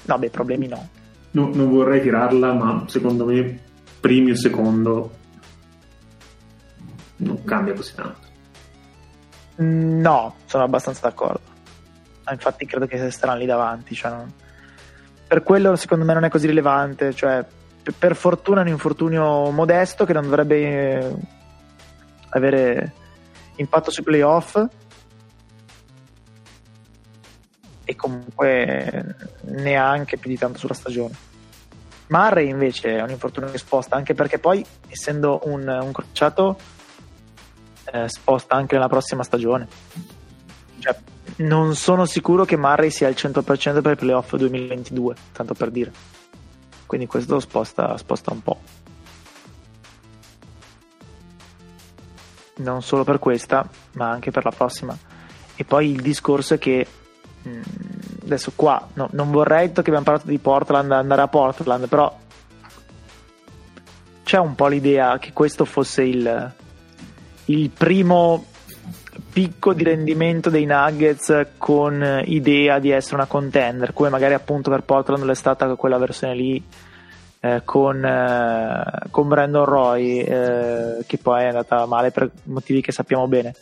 [0.04, 0.88] No, beh, problemi no.
[1.32, 1.50] no.
[1.52, 3.60] Non vorrei tirarla, ma secondo me
[4.00, 5.12] primi o secondo
[7.18, 8.23] non cambia così tanto.
[9.56, 11.52] No, sono abbastanza d'accordo.
[12.30, 13.96] Infatti credo che staranno lì davanti.
[13.96, 14.32] Cioè non...
[15.28, 17.14] Per quello secondo me non è così rilevante.
[17.14, 17.46] Cioè,
[17.98, 21.16] per fortuna è un infortunio modesto che non dovrebbe eh,
[22.30, 22.94] avere
[23.58, 24.66] impatto sui playoff.
[27.86, 31.32] E comunque neanche più di tanto sulla stagione.
[32.08, 36.58] Murray invece è un infortunio che sposta, anche perché poi, essendo un, un crociato,
[37.94, 39.68] eh, sposta anche nella prossima stagione.
[40.80, 40.98] Cioè,
[41.38, 45.92] non sono sicuro che Murray sia al 100% per i playoff 2022, tanto per dire.
[46.88, 48.60] Quindi questo sposta, sposta un po'.
[52.56, 54.98] Non solo per questa, ma anche per la prossima.
[55.56, 56.88] E poi il discorso è che
[57.48, 57.62] mm,
[58.24, 62.16] adesso qua no, non vorrei che abbiamo parlato di Portland andare a Portland, però
[64.24, 66.54] c'è un po' l'idea che questo fosse il,
[67.46, 68.46] il primo
[69.32, 74.84] picco di rendimento dei Nuggets con idea di essere una contender, come magari appunto per
[74.84, 76.64] Portland è stata quella versione lì
[77.40, 82.92] eh, con, eh, con, Brandon Roy, eh, che poi è andata male per motivi che
[82.92, 83.54] sappiamo bene.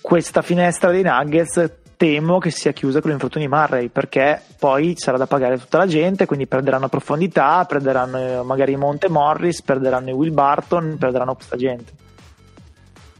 [0.00, 5.16] Questa finestra dei Nuggets temo che sia chiusa con l'infortunio di Murray perché poi sarà
[5.16, 10.34] da pagare tutta la gente quindi perderanno profondità perderanno eh, magari Monte Morris perderanno Will
[10.34, 11.92] Barton perderanno questa gente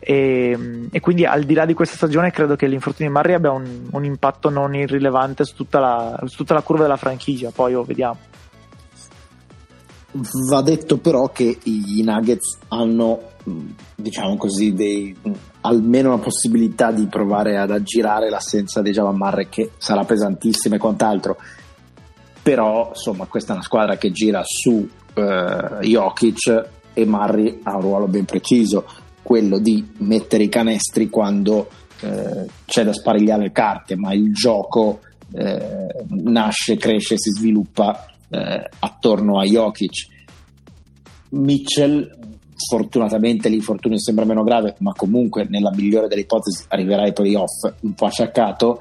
[0.06, 3.52] e, e, quindi al di là di questa stagione credo che l'infortunio di Murray abbia
[3.52, 7.72] un, un impatto non irrilevante su tutta, la, su tutta, la, curva della franchigia, poi
[7.72, 8.18] oh, vediamo.
[10.50, 13.30] Va detto però che i Nuggets hanno,
[13.94, 15.16] diciamo così, dei,
[15.62, 20.78] almeno la possibilità di provare ad aggirare l'assenza di Javan Marre che sarà pesantissima e
[20.78, 21.38] quant'altro.
[22.42, 27.80] Però, insomma, questa è una squadra che gira su eh, Jokic e Marri ha un
[27.80, 28.84] ruolo ben preciso,
[29.24, 31.68] quello di mettere i canestri quando
[32.00, 35.00] eh, c'è da sparigliare le carte, ma il gioco
[35.32, 40.12] eh, nasce, cresce, si sviluppa eh, attorno a Jokic.
[41.30, 42.08] Mitchell,
[42.68, 47.94] fortunatamente l'infortunio sembra meno grave, ma comunque nella migliore delle ipotesi arriverà ai playoff un
[47.94, 48.80] po' acciaccato.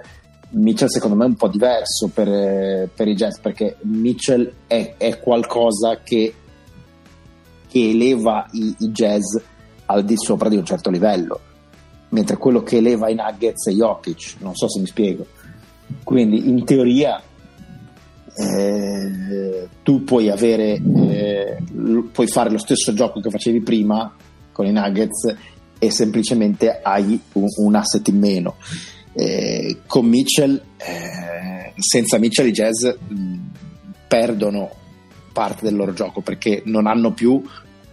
[0.49, 5.19] Mitchell secondo me è un po' diverso per, per i Jets perché Mitchell è, è
[5.19, 6.31] qualcosa che,
[7.67, 9.35] che eleva i, i, jazz
[9.93, 11.39] al di sopra di un certo livello
[12.09, 15.25] mentre quello che eleva i Nuggets è Jokic non so se mi spiego.
[16.03, 17.21] Quindi in teoria
[18.35, 21.57] eh, tu puoi avere eh,
[22.11, 24.15] puoi fare lo stesso gioco che facevi prima
[24.51, 25.35] con i Nuggets
[25.77, 28.55] e semplicemente hai un, un asset in meno.
[29.15, 33.35] Eh, con Mitchell eh, senza Mitchell i Jazz mh,
[34.07, 34.69] perdono
[35.31, 37.41] parte del loro gioco perché non hanno più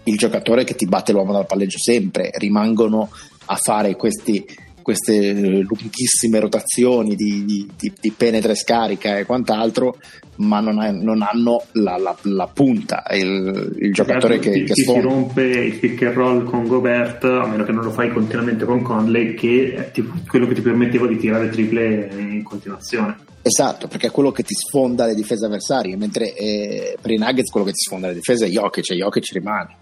[0.04, 3.10] il giocatore che ti batte l'uomo dal palleggio sempre rimangono
[3.46, 4.44] a fare questi
[4.82, 9.96] queste lunghissime rotazioni di, di, di, di penetra e scarica e quant'altro,
[10.36, 14.82] ma non, è, non hanno la, la, la, punta, il, il giocatore che, che ti
[14.82, 18.64] si rompe il pick and roll con Gobert, a meno che non lo fai continuamente
[18.64, 23.16] con Conley, che è tipo quello che ti permetteva di tirare triple in continuazione.
[23.42, 27.50] Esatto, perché è quello che ti sfonda le difese avversarie, mentre eh, per i Nuggets
[27.50, 29.79] quello che ti sfonda le difese è Jokic, e Jokic rimane.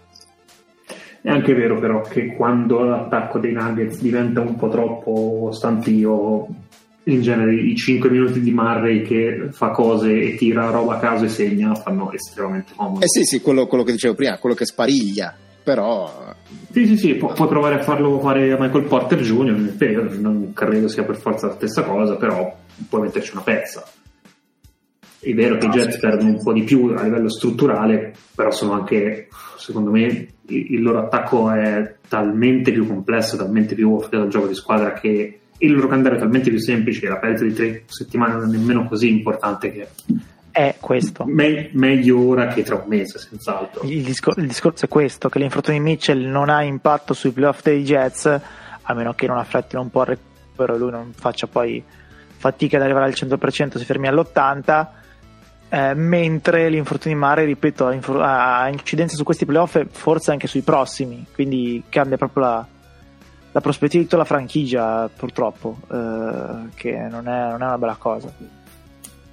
[1.21, 6.47] È anche vero però che quando l'attacco dei Nuggets diventa un po' troppo stantio,
[7.03, 11.25] in genere i 5 minuti di Murray che fa cose e tira roba a caso
[11.25, 13.03] e segna fanno estremamente comodo.
[13.03, 16.33] Eh sì, sì, quello, quello che dicevo prima, quello che spariglia, però...
[16.71, 20.87] Sì, sì, sì, pu- puoi provare a farlo fare a Michael Porter Jr., non credo
[20.87, 22.55] sia per forza la stessa cosa, però
[22.87, 23.83] puoi metterci una pezza.
[25.21, 28.73] È vero che i Jets perdono un po' di più a livello strutturale, però sono
[28.73, 29.27] anche,
[29.57, 34.55] secondo me, il loro attacco è talmente più complesso, talmente più offrito al gioco di
[34.55, 38.33] squadra che il loro calendario è talmente più semplice che la perdita di tre settimane
[38.33, 39.87] non è nemmeno così importante che
[40.51, 41.25] è questo.
[41.25, 43.83] Me- meglio ora che tra un mese, senz'altro.
[43.83, 47.61] Il, discor- il discorso è questo: che l'infortunio di Mitchell non ha impatto sui playoff
[47.61, 51.47] dei Jets, a meno che non affrettino un po' il recupero e lui non faccia
[51.47, 51.83] poi
[52.37, 54.87] fatica ad arrivare al 100%, si fermi all'80%
[55.69, 60.47] eh, mentre l'infortunio in mare, ripeto, ha, ha incidenza su questi playoff e forse anche
[60.47, 62.67] sui prossimi, quindi cambia proprio la,
[63.51, 67.97] la prospettiva di tutta la franchigia, purtroppo, eh, che non è, non è, una bella
[67.99, 68.33] cosa.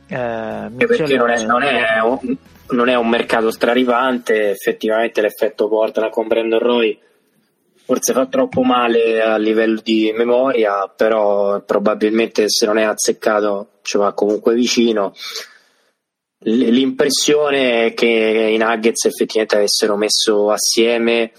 [0.08, 2.36] Eh, perché non è, non, è un,
[2.70, 7.00] non è, un, mercato straripante, effettivamente l'effetto Portland con Brandon Roy
[7.86, 13.96] forse fa troppo male a livello di memoria, però probabilmente se non è azzeccato ci
[13.96, 15.12] va comunque vicino.
[16.40, 21.32] L'impressione è che i Nuggets effettivamente avessero messo assieme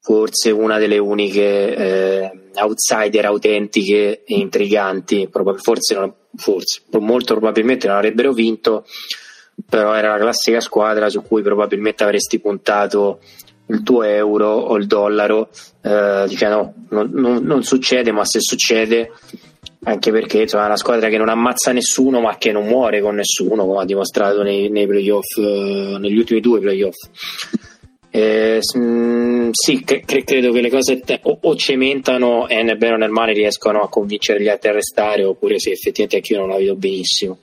[0.00, 8.32] forse una delle uniche eh, outsider autentiche e intriganti, forse, forse, molto probabilmente non avrebbero
[8.32, 8.86] vinto,
[9.66, 13.20] però era la classica squadra su cui probabilmente avresti puntato
[13.68, 15.48] il tuo euro o il dollaro,
[15.82, 17.10] eh, dice no, non,
[17.42, 19.10] non succede, ma se succede
[19.84, 23.14] anche perché insomma, è una squadra che non ammazza nessuno ma che non muore con
[23.14, 26.96] nessuno come ha dimostrato nei, nei playoff eh, negli ultimi due playoff.
[28.10, 32.94] Eh, mm, sì, cre- credo che le cose te- o-, o, cementano e nel bene
[32.94, 36.38] o nel male riescono a convincere gli altri a restare oppure se effettivamente anche io
[36.38, 37.38] non la vedo benissimo.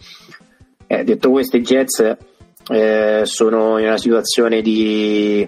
[0.87, 2.15] Eh, detto questo i Jets
[2.69, 5.47] eh, sono in una situazione di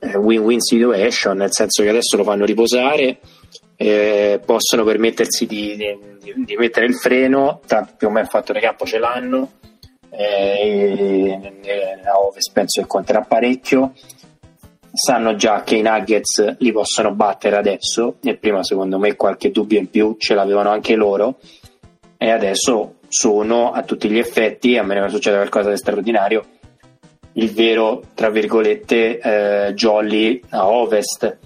[0.00, 3.18] eh, win-win situation nel senso che adesso lo fanno riposare
[3.86, 5.98] eh, possono permettersi di, di,
[6.44, 9.52] di, mettere il freno, tanto più o meno il fattore campo ce l'hanno,
[10.10, 11.38] eh,
[12.04, 13.92] a Ovest penso che conterà parecchio,
[14.92, 19.78] sanno già che i Nuggets li possono battere adesso e prima secondo me qualche dubbio
[19.78, 21.38] in più ce l'avevano anche loro.
[22.16, 26.44] E adesso sono a tutti gli effetti, a meno che succeda qualcosa di straordinario,
[27.32, 31.38] il vero, tra virgolette, eh, jolly a ovest,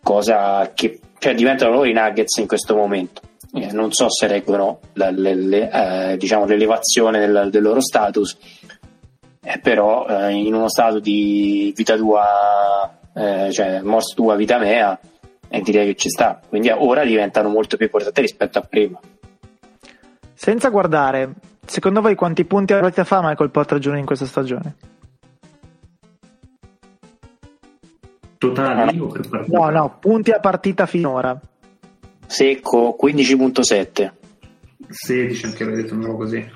[0.00, 3.22] cosa che cioè diventano loro i Nuggets in questo momento.
[3.54, 8.36] Eh, non so se reggono la, le, le, eh, diciamo, l'elevazione del, del, loro status,
[9.42, 15.00] eh, però eh, in uno stato di vita tua, eh, cioè mors tua, vita mea,
[15.48, 16.38] eh, direi che ci sta.
[16.46, 19.00] Quindi ora diventano molto più importanti rispetto a prima.
[20.34, 21.32] Senza guardare,
[21.64, 23.96] secondo voi quanti punti ha partita fa Michael Porter Jr.
[23.96, 24.74] in questa stagione?
[28.48, 29.58] Totali o per partita?
[29.58, 31.40] No, no, punti a partita finora.
[32.26, 34.12] Secco 15.7.
[34.88, 36.46] 16 anche avete detto una roba così.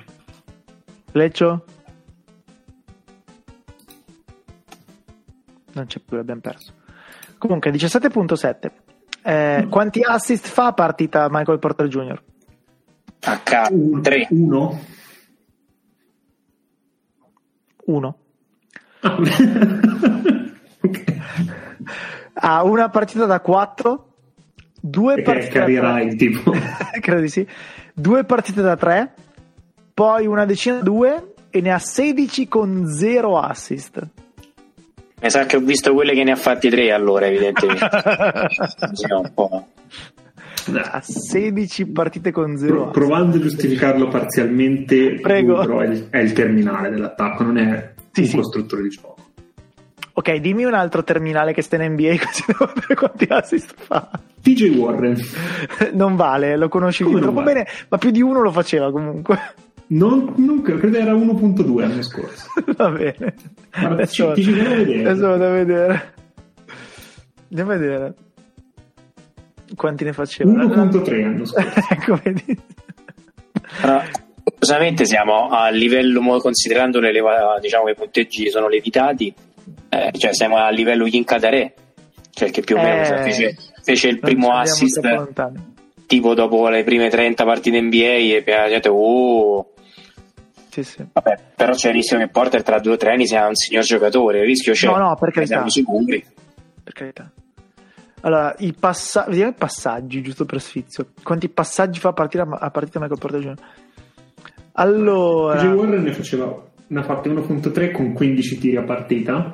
[1.13, 1.65] Leccio?
[5.71, 6.73] Non c'è più, l'abbiamo perso.
[7.37, 8.71] Comunque, 17.7.
[9.21, 12.21] Eh, quanti assist fa a partita Michael Porter Jr.?
[13.21, 13.69] H
[14.01, 14.27] 3.
[14.29, 14.79] 1?
[17.85, 18.17] 1.
[22.41, 24.07] Ha una partita da 4,
[24.79, 26.51] due partite da capirai tipo.
[26.51, 27.45] tre- credo di sì,
[27.93, 29.13] due partite da 3,
[29.93, 34.07] poi una decina da 2 e ne ha 16 con 0 assist.
[35.21, 37.87] Mi sa che ho visto quelle che ne ha fatti 3 allora, evidentemente.
[38.93, 39.67] Sì, un po'.
[40.75, 42.93] ha 16 partite con 0 Pro- assist.
[42.97, 45.81] provando a giustificarlo parzialmente, Prego.
[45.81, 48.35] è il, è il terminale dell'attacco, non è Sì, un sì.
[48.37, 49.15] costruttore di gioco.
[50.19, 54.09] Ok, dimmi un altro terminale che sta in NBA così devo vedere quanti assist fa.
[54.41, 55.15] TJ Warren,
[55.93, 57.53] Non vale, lo conosci Come troppo vale?
[57.53, 59.39] bene, ma più di uno lo faceva comunque.
[59.87, 62.47] non, non credo, credo era 1.2 l'anno scorso.
[62.75, 63.33] Va bene.
[63.71, 65.09] Guarda, Adesso, ci- ci vado a vedere.
[65.09, 66.13] adesso vado a vedere.
[67.49, 68.13] Andiamo a vedere.
[69.75, 70.51] Quanti ne faceva?
[70.51, 71.79] 1.3 l'anno scorso.
[71.89, 72.57] ecco, vedi.
[74.43, 76.99] Curiosamente siamo a livello, considerando
[77.61, 79.33] diciamo che i punteggi sono levitati,
[79.89, 81.73] eh, cioè siamo a livello Yinkadare,
[82.31, 85.01] cioè che più o meno Eh, cioè, fece, fece il primo assist
[86.05, 89.73] tipo dopo le prime 30 partite NBA e poi la gente, oh,
[90.69, 91.05] Sì, sì.
[91.11, 93.83] vabbè, però c'è il rischio che Porter tra due o tre anni sia un signor
[93.83, 95.53] giocatore, il rischio c'è, No, no, per carità.
[95.55, 96.25] siamo sicuri.
[96.83, 97.31] Per carità.
[98.21, 101.11] Allora, i passa- vediamo i passaggi, giusto per sfizio.
[101.23, 103.55] Quanti passaggi fa a partita, a partita Michael Porter Jr.?
[104.73, 109.53] Allora, TJ Warren ne faceva ne ha fatti 1.3 con 15 tiri a partita.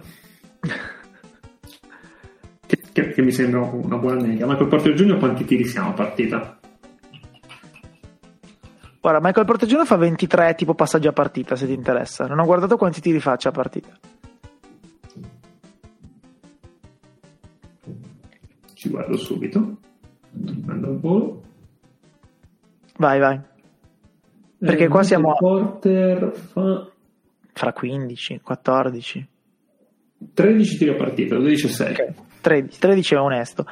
[2.66, 4.46] Che, che- che mi sembra una buona media.
[4.48, 5.18] Michael Porter Jr.
[5.20, 6.58] quanti tiri siamo a partita?
[9.00, 9.86] Guarda, Michael Porter Jr.
[9.86, 12.26] fa 23 tipo passaggi a partita, se ti interessa.
[12.26, 13.90] Non ho guardato quanti tiri faccia a partita.
[18.74, 19.78] Ci guardo subito.
[20.66, 21.44] Prendo il volo.
[22.98, 23.40] Vai, vai.
[24.58, 26.90] Perché qua siamo a- Porter fa
[27.54, 29.28] fra 15, 14.
[30.34, 31.92] 13 tiri a partita, 12 e 6.
[31.92, 33.66] Ok, 13, 13 è onesto.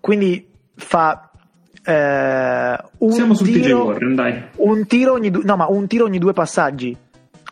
[0.00, 1.30] Quindi fa
[1.82, 6.18] eh, un, Siamo sul TJ tiro, Warren, un tiro ogni no, ma un tiro ogni
[6.18, 6.96] due passaggi.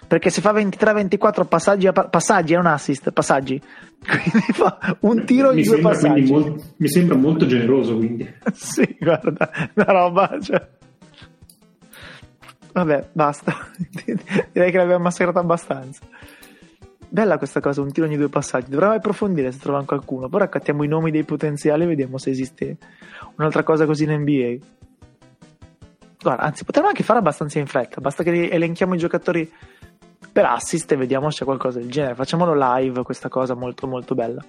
[0.07, 3.61] Perché se fa 23-24 passaggi, a pa- passaggi è un assist, passaggi.
[4.05, 6.31] Quindi fa un tiro ogni Mi due sembra, passaggi.
[6.31, 8.29] mol- mi sembra molto generoso, quindi.
[8.53, 10.37] sì, guarda, una roba.
[10.41, 10.69] Cioè...
[12.73, 13.55] Vabbè, basta.
[14.53, 16.01] Direi che l'abbiamo massacrata abbastanza.
[17.15, 18.71] Bella questa cosa, un tiro ogni due passaggi.
[18.71, 20.29] Dovremmo approfondire se troviamo qualcuno.
[20.29, 22.77] Poi raccattiamo i nomi dei potenziali e vediamo se esiste
[23.37, 24.57] un'altra cosa così in NBA.
[26.21, 28.01] Guarda, anzi, potremmo anche fare abbastanza in fretta.
[28.01, 29.49] Basta che elenchiamo i giocatori
[30.33, 32.17] per assist e vediamo se c'è qualcosa del genere.
[32.17, 34.45] Facciamolo live, questa cosa molto molto bella.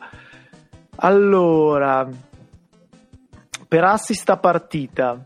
[0.96, 2.10] Allora,
[3.68, 5.24] per assist a partita,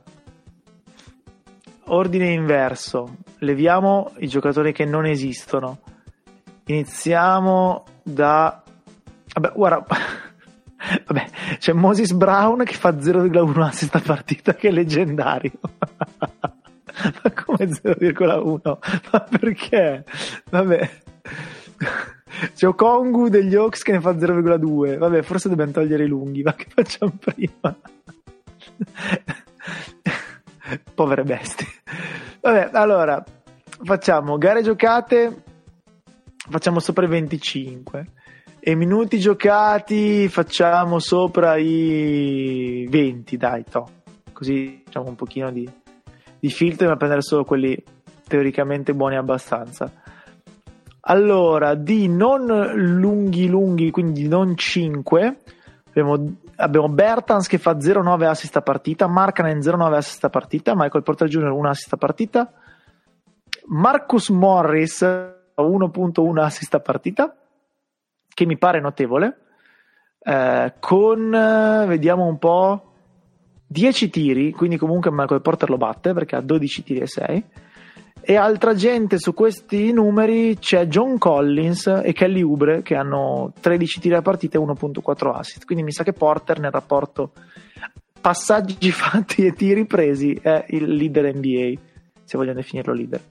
[1.85, 5.79] ordine inverso, leviamo i giocatori che non esistono.
[6.69, 8.61] Iniziamo da...
[9.33, 9.85] Vabbè, guarda...
[11.05, 11.25] Vabbè,
[11.57, 15.51] c'è Moses Brown che fa 0,1 assist a partita, che è leggendario.
[15.59, 18.77] Ma come 0,1?
[19.11, 20.05] Ma perché?
[20.49, 20.89] Vabbè.
[22.53, 24.97] C'è Okongu degli Hawks che ne fa 0,2.
[24.97, 27.75] Vabbè, forse dobbiamo togliere i lunghi, ma che facciamo prima?
[30.93, 31.67] Povere bestie.
[32.41, 33.23] Vabbè, allora,
[33.83, 35.43] facciamo gare giocate,
[36.49, 38.07] facciamo sopra i 25.
[38.59, 43.87] E minuti giocati facciamo sopra i 20, dai, to.
[44.33, 45.69] Così facciamo un pochino di,
[46.39, 47.81] di filtri, ma prendere solo quelli
[48.27, 49.91] teoricamente buoni abbastanza.
[51.01, 55.37] Allora, di non lunghi lunghi, quindi non 5,
[55.87, 61.03] abbiamo, abbiamo Bertans che fa 0,9 assist a partita, Markkanen 0,9 assist a partita, Michael
[61.03, 61.49] Porter Jr.
[61.51, 62.51] 1 assist a partita,
[63.67, 67.35] Marcus Morris 1.1 assist a partita,
[68.33, 69.37] che mi pare notevole,
[70.21, 72.83] eh, con, eh, vediamo un po',
[73.71, 77.43] 10 tiri, quindi comunque Michael Porter lo batte perché ha 12 tiri e 6.
[78.21, 83.99] E altra gente su questi numeri c'è John Collins e Kelly Oubre che hanno 13
[83.99, 85.65] tiri a partita e 1.4 assist.
[85.65, 87.31] Quindi mi sa che Porter nel rapporto
[88.19, 91.79] passaggi fatti e tiri presi è il leader NBA,
[92.23, 93.21] se vogliamo definirlo leader.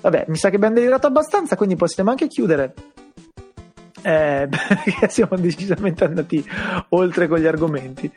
[0.00, 2.74] Vabbè, mi sa che abbiamo delirato abbastanza, quindi possiamo anche chiudere
[4.02, 4.48] eh,
[4.84, 6.44] perché siamo decisamente andati
[6.90, 8.10] oltre con gli argomenti.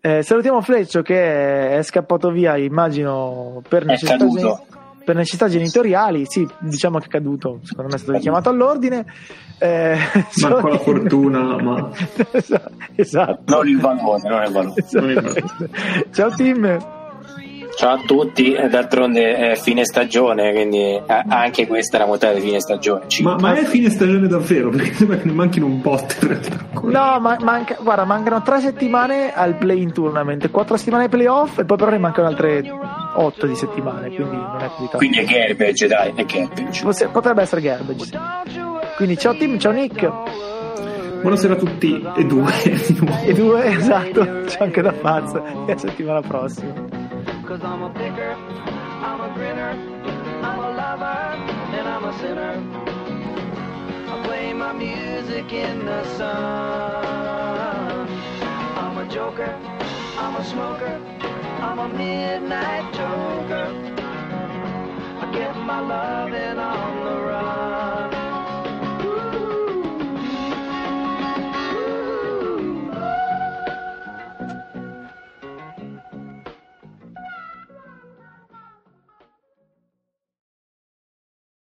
[0.00, 4.60] Eh, salutiamo Fleccio che è scappato via, immagino, per necessità, gen-
[5.02, 6.26] per necessità, genitoriali.
[6.26, 9.06] Sì, diciamo che è caduto, secondo me è stato richiamato all'ordine.
[9.58, 9.96] Eh,
[10.42, 11.90] Manco la fortuna, ma...
[12.94, 13.42] esatto.
[13.46, 14.74] Non il valore, non il valore.
[14.76, 15.68] Esatto.
[16.10, 17.02] Ciao Tim.
[17.76, 22.60] Ciao a tutti, d'altronde è fine stagione, quindi anche questa è la modalità di fine
[22.60, 23.06] stagione.
[23.22, 24.70] Ma, ma, è fine stagione davvero?
[24.74, 26.64] Perché sembra che ne manchino un bot in realtà.
[26.82, 31.64] No, ma manca, guarda, mancano tre settimane al play-in tournament, quattro settimane ai playoff e
[31.64, 32.62] poi però ne mancano altre
[33.16, 34.96] otto di settimane, quindi non è così tanto.
[34.98, 37.08] Quindi è garbage, dai, è garbage.
[37.08, 38.18] Potrebbe essere garbage, sì.
[38.96, 40.10] Quindi ciao Tim, ciao Nick.
[41.20, 42.52] Buonasera a tutti e due.
[43.24, 45.40] e due, esatto, c'è anche da Faz.
[45.66, 47.13] E a settimana prossima.
[47.46, 49.72] Cause I'm a picker, I'm a grinner,
[50.42, 51.04] I'm a lover,
[51.76, 52.54] and I'm a sinner.
[54.08, 58.08] I play my music in the sun.
[58.78, 59.54] I'm a joker,
[60.16, 60.98] I'm a smoker,
[61.60, 63.68] I'm a midnight joker.
[65.20, 67.14] I get my loving on the